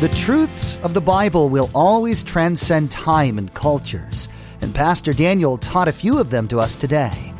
The 0.00 0.14
truths 0.14 0.78
of 0.84 0.94
the 0.94 1.00
Bible 1.00 1.48
will 1.48 1.70
always 1.74 2.22
transcend 2.22 2.92
time 2.92 3.36
and 3.38 3.52
cultures, 3.52 4.28
and 4.60 4.72
Pastor 4.72 5.12
Daniel 5.12 5.58
taught 5.58 5.88
a 5.88 5.92
few 5.92 6.18
of 6.18 6.30
them 6.30 6.46
to 6.48 6.60
us 6.60 6.76
today. 6.76 7.34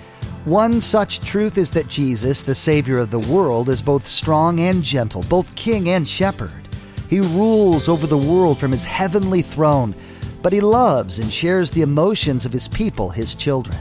One 0.44 0.80
such 0.80 1.20
truth 1.20 1.56
is 1.56 1.70
that 1.72 1.88
Jesus, 1.88 2.42
the 2.42 2.54
Savior 2.54 2.98
of 2.98 3.12
the 3.12 3.18
world, 3.18 3.68
is 3.68 3.80
both 3.80 4.08
strong 4.08 4.58
and 4.58 4.82
gentle, 4.82 5.22
both 5.28 5.54
king 5.54 5.88
and 5.88 6.06
shepherd. 6.06 6.68
He 7.08 7.20
rules 7.20 7.88
over 7.88 8.08
the 8.08 8.18
world 8.18 8.58
from 8.58 8.72
his 8.72 8.84
heavenly 8.84 9.42
throne, 9.42 9.94
but 10.46 10.52
he 10.52 10.60
loves 10.60 11.18
and 11.18 11.32
shares 11.32 11.72
the 11.72 11.82
emotions 11.82 12.46
of 12.46 12.52
his 12.52 12.68
people, 12.68 13.10
his 13.10 13.34
children. 13.34 13.76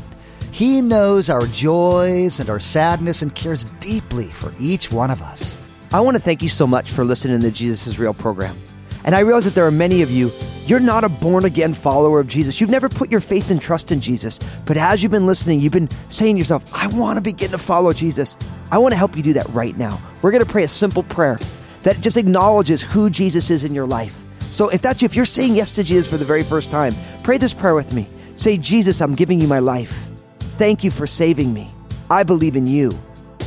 He 0.49 0.82
knows 0.82 1.30
our 1.30 1.45
joys 1.45 2.39
and 2.39 2.49
our 2.49 2.60
sadness 2.60 3.21
and 3.21 3.36
cares 3.36 3.65
deeply 3.80 4.30
for 4.30 4.51
each 4.60 4.91
one 4.91 5.12
of 5.12 5.21
us. 5.21 5.60
I 5.93 5.99
want 5.99 6.17
to 6.17 6.23
thank 6.23 6.41
you 6.41 6.49
so 6.49 6.65
much 6.65 6.89
for 6.89 7.06
listening 7.06 7.39
to 7.39 7.45
the 7.45 7.51
Jesus 7.51 7.86
is 7.86 7.99
Real 7.99 8.15
program. 8.15 8.60
And 9.04 9.13
I 9.13 9.19
realize 9.19 9.43
that 9.43 9.54
there 9.54 9.67
are 9.67 9.69
many 9.69 10.01
of 10.01 10.10
you, 10.10 10.32
you're 10.65 10.80
not 10.80 11.04
a 11.04 11.10
born 11.10 11.45
again 11.45 11.75
follower 11.75 12.19
of 12.19 12.25
Jesus. 12.28 12.60
You've 12.60 12.71
never 12.71 12.89
put 12.89 13.12
your 13.12 13.21
faith 13.21 13.51
and 13.51 13.62
trust 13.62 13.91
in 13.91 14.01
Jesus. 14.01 14.39
But 14.65 14.75
as 14.75 15.04
you've 15.04 15.12
been 15.12 15.28
listening, 15.28 15.60
you've 15.60 15.71
been 15.71 15.91
saying 16.10 16.34
to 16.34 16.39
yourself, 16.39 16.73
I 16.73 16.88
want 16.88 17.17
to 17.17 17.21
begin 17.21 17.51
to 17.51 17.60
follow 17.60 17.93
Jesus. 17.93 18.38
I 18.71 18.80
want 18.80 18.91
to 18.93 18.97
help 18.97 19.15
you 19.15 19.21
do 19.21 19.34
that 19.34 19.47
right 19.49 19.78
now. 19.78 20.01
We're 20.23 20.32
going 20.32 20.43
to 20.43 20.51
pray 20.51 20.63
a 20.63 20.67
simple 20.67 21.04
prayer 21.04 21.38
that 21.84 22.01
just 22.01 22.17
acknowledges 22.17 22.82
who 22.82 23.12
Jesus 23.12 23.51
is 23.51 23.65
in 23.65 23.75
your 23.75 23.86
life. 23.86 24.24
So 24.56 24.70
if 24.70 24.82
that's 24.82 25.02
you, 25.02 25.06
if 25.08 25.18
you're 25.18 25.26
saying 25.26 25.54
yes 25.54 25.72
to 25.72 25.84
Jesus 25.84 26.08
for 26.08 26.15
the 26.15 26.24
very 26.24 26.41
first 26.41 26.72
time, 26.72 26.96
pray 27.24 27.38
this 27.38 27.54
prayer 27.54 27.76
with 27.76 27.91
me. 27.91 28.08
Say, 28.36 28.58
Jesus, 28.58 29.02
I'm 29.02 29.13
giving 29.13 29.41
you 29.41 29.50
my 29.50 29.60
life. 29.60 30.06
Thank 30.39 30.82
you 30.82 30.91
for 30.91 31.06
saving 31.06 31.54
me. 31.54 31.70
I 32.10 32.24
believe 32.24 32.56
in 32.56 32.65
you, 32.65 32.98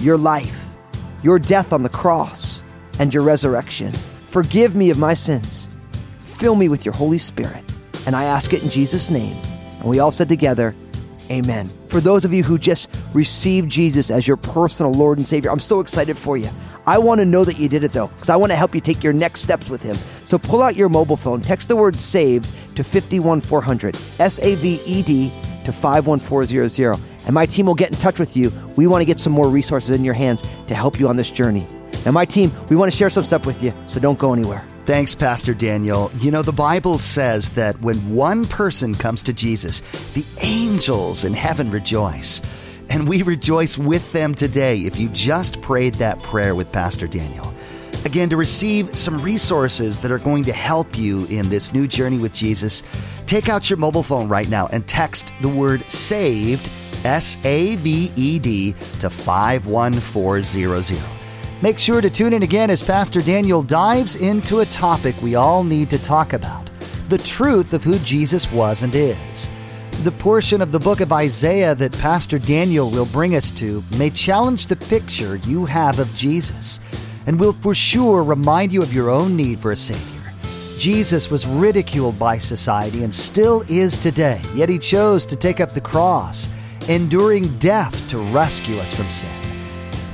your 0.01 0.19
life, 0.19 0.55
your 1.23 1.39
death 1.39 1.73
on 1.73 1.83
the 1.83 1.89
cross, 1.89 2.63
and 2.99 3.15
your 3.15 3.23
resurrection. 3.23 3.95
Forgive 4.27 4.77
me 4.77 4.91
of 4.91 4.99
my 4.99 5.15
sins. 5.15 5.67
Fill 6.27 6.55
me 6.55 6.69
with 6.69 6.85
your 6.85 6.93
Holy 6.93 7.17
Spirit. 7.17 7.65
And 8.05 8.15
I 8.15 8.25
ask 8.25 8.53
it 8.53 8.63
in 8.63 8.69
Jesus' 8.69 9.09
name. 9.09 9.35
And 9.79 9.85
we 9.85 10.01
all 10.01 10.13
said 10.13 10.29
together, 10.29 10.75
Amen. 11.31 11.71
For 11.89 12.01
those 12.01 12.27
of 12.27 12.35
you 12.35 12.43
who 12.43 12.59
just 12.59 12.91
received 13.15 13.71
Jesus 13.71 14.11
as 14.11 14.29
your 14.29 14.37
personal 14.37 14.93
Lord 14.93 15.17
and 15.17 15.27
Savior, 15.27 15.51
I'm 15.51 15.59
so 15.59 15.81
excited 15.81 16.19
for 16.19 16.37
you. 16.37 16.51
I 16.89 16.97
want 16.97 17.21
to 17.21 17.27
know 17.27 17.45
that 17.45 17.59
you 17.59 17.69
did 17.69 17.85
it 17.85 17.93
though, 17.93 18.07
because 18.07 18.31
I 18.31 18.37
want 18.37 18.51
to 18.51 18.57
help 18.57 18.75
you 18.75 18.81
take 18.81 19.05
your 19.05 19.13
next 19.13 19.43
steps 19.43 19.69
with 19.69 19.83
Him. 19.83 19.95
So 20.25 20.39
pull 20.39 20.63
out 20.63 20.75
your 20.75 20.89
mobile 20.89 21.19
phone, 21.19 21.43
text 21.43 21.69
the 21.69 21.77
word 21.77 22.01
saved 22.01 22.47
to 22.77 22.83
51400, 22.83 23.95
S 24.19 24.39
A 24.41 24.55
V 24.55 24.81
E 24.87 25.03
D 25.03 25.31
to 25.67 25.73
51400, 25.73 26.99
and 27.27 27.35
my 27.35 27.45
team 27.45 27.67
will 27.67 27.75
get 27.75 27.91
in 27.91 27.99
touch 27.99 28.19
with 28.19 28.39
you. 28.39 28.51
We 28.77 28.87
want 28.87 29.03
to 29.03 29.05
get 29.05 29.21
some 29.21 29.35
more 29.35 29.51
resources 29.51 29.91
in 29.91 30.03
your 30.03 30.15
hands 30.15 30.43
to 30.69 30.75
help 30.75 30.99
you 30.99 31.09
on 31.09 31.17
this 31.17 31.31
journey. 31.31 31.67
Now, 32.07 32.13
my 32.13 32.25
team, 32.25 32.51
we 32.71 32.77
want 32.77 32.91
to 32.91 32.97
share 32.97 33.11
some 33.11 33.25
stuff 33.25 33.45
with 33.45 33.63
you, 33.63 33.75
so 33.87 34.01
don't 34.01 34.19
go 34.19 34.33
anywhere. 34.33 34.65
Thanks, 34.87 35.15
Pastor 35.15 35.53
Daniel. 35.53 36.11
You 36.21 36.31
know, 36.31 36.41
the 36.41 36.53
Bible 36.53 36.97
says 36.97 37.51
that 37.51 37.79
when 37.83 38.15
one 38.15 38.47
person 38.47 38.95
comes 38.95 39.23
to 39.25 39.35
Jesus, 39.35 39.83
the 40.15 40.25
angels 40.41 41.27
in 41.27 41.35
heaven 41.35 41.71
rejoice. 41.71 42.41
And 42.91 43.09
we 43.09 43.23
rejoice 43.23 43.77
with 43.77 44.11
them 44.13 44.35
today 44.35 44.79
if 44.81 44.99
you 44.99 45.09
just 45.11 45.61
prayed 45.61 45.95
that 45.95 46.23
prayer 46.23 46.55
with 46.55 46.73
Pastor 46.73 47.07
Daniel. 47.07 47.53
Again, 48.05 48.31
to 48.31 48.37
receive 48.37 48.97
some 48.97 49.21
resources 49.21 50.01
that 50.03 50.11
are 50.11 50.19
going 50.19 50.45
to 50.45 50.53
help 50.53 50.97
you 50.97 51.27
in 51.27 51.49
this 51.49 51.73
new 51.73 51.87
journey 51.87 52.19
with 52.19 52.33
Jesus, 52.33 52.83
take 53.27 53.49
out 53.49 53.69
your 53.69 53.77
mobile 53.77 54.03
phone 54.03 54.29
right 54.29 54.49
now 54.49 54.69
and 54.69 54.87
text 54.87 55.35
the 55.43 55.49
word 55.49 55.83
SAVED, 55.91 56.71
S 57.05 57.37
A 57.45 57.77
V 57.77 58.11
E 58.17 58.39
D, 58.39 58.73
to 59.01 59.11
51400. 59.11 60.99
Make 61.61 61.79
sure 61.79 62.01
to 62.01 62.09
tune 62.09 62.33
in 62.33 62.45
again 62.45 62.71
as 62.71 62.83
Pastor 62.83 63.21
Daniel 63.21 63.63
dives 63.63 64.17
into 64.17 64.61
a 64.61 64.67
topic 64.67 65.21
we 65.21 65.35
all 65.35 65.65
need 65.65 65.91
to 65.91 65.99
talk 65.99 66.33
about 66.33 66.71
the 67.09 67.19
truth 67.19 67.73
of 67.73 67.83
who 67.83 67.99
Jesus 68.01 68.51
was 68.53 68.83
and 68.83 68.95
is. 68.95 69.49
The 70.05 70.13
portion 70.13 70.63
of 70.63 70.71
the 70.71 70.79
book 70.79 71.01
of 71.01 71.13
Isaiah 71.13 71.75
that 71.75 71.91
Pastor 71.99 72.39
Daniel 72.39 72.89
will 72.89 73.05
bring 73.07 73.35
us 73.35 73.51
to 73.53 73.83
may 73.97 74.11
challenge 74.11 74.69
the 74.69 74.77
picture 74.77 75.37
you 75.37 75.67
have 75.67 75.99
of 75.99 76.15
Jesus 76.15 76.79
and 77.27 77.39
will 77.39 77.53
for 77.53 77.75
sure 77.75 78.23
remind 78.23 78.73
you 78.73 78.81
of 78.81 78.95
your 78.95 79.11
own 79.11 79.35
need 79.35 79.59
for 79.59 79.73
a 79.73 79.77
Savior. 79.77 80.33
Jesus 80.79 81.33
was 81.33 81.49
ridiculed 81.49 82.17
by 82.17 82.39
society 82.39 83.03
and 83.03 83.13
still 83.13 83.65
is 83.69 83.99
today, 83.99 84.41
yet 84.55 84.69
he 84.69 84.79
chose 84.79 85.27
to 85.27 85.35
take 85.35 85.59
up 85.59 85.75
the 85.75 85.81
cross, 85.81 86.49
enduring 86.89 87.59
death 87.59 88.09
to 88.11 88.19
rescue 88.33 88.77
us 88.77 88.95
from 88.95 89.11
sin. 89.11 89.29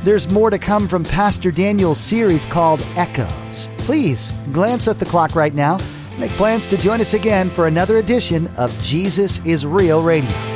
There's 0.03 0.31
more 0.31 0.49
to 0.49 0.59
come 0.59 0.88
from 0.88 1.05
Pastor 1.05 1.51
Daniel's 1.51 2.01
series 2.01 2.47
called 2.47 2.81
Echoes. 2.97 3.68
Please 3.77 4.31
glance 4.51 4.88
at 4.88 4.99
the 4.99 5.05
clock 5.05 5.35
right 5.35 5.55
now. 5.55 5.77
Make 6.18 6.31
plans 6.33 6.66
to 6.68 6.77
join 6.77 7.00
us 7.00 7.14
again 7.14 7.50
for 7.50 7.66
another 7.66 7.98
edition 7.98 8.48
of 8.57 8.72
Jesus 8.81 9.44
is 9.44 9.66
Real 9.66 10.03
Radio. 10.03 10.54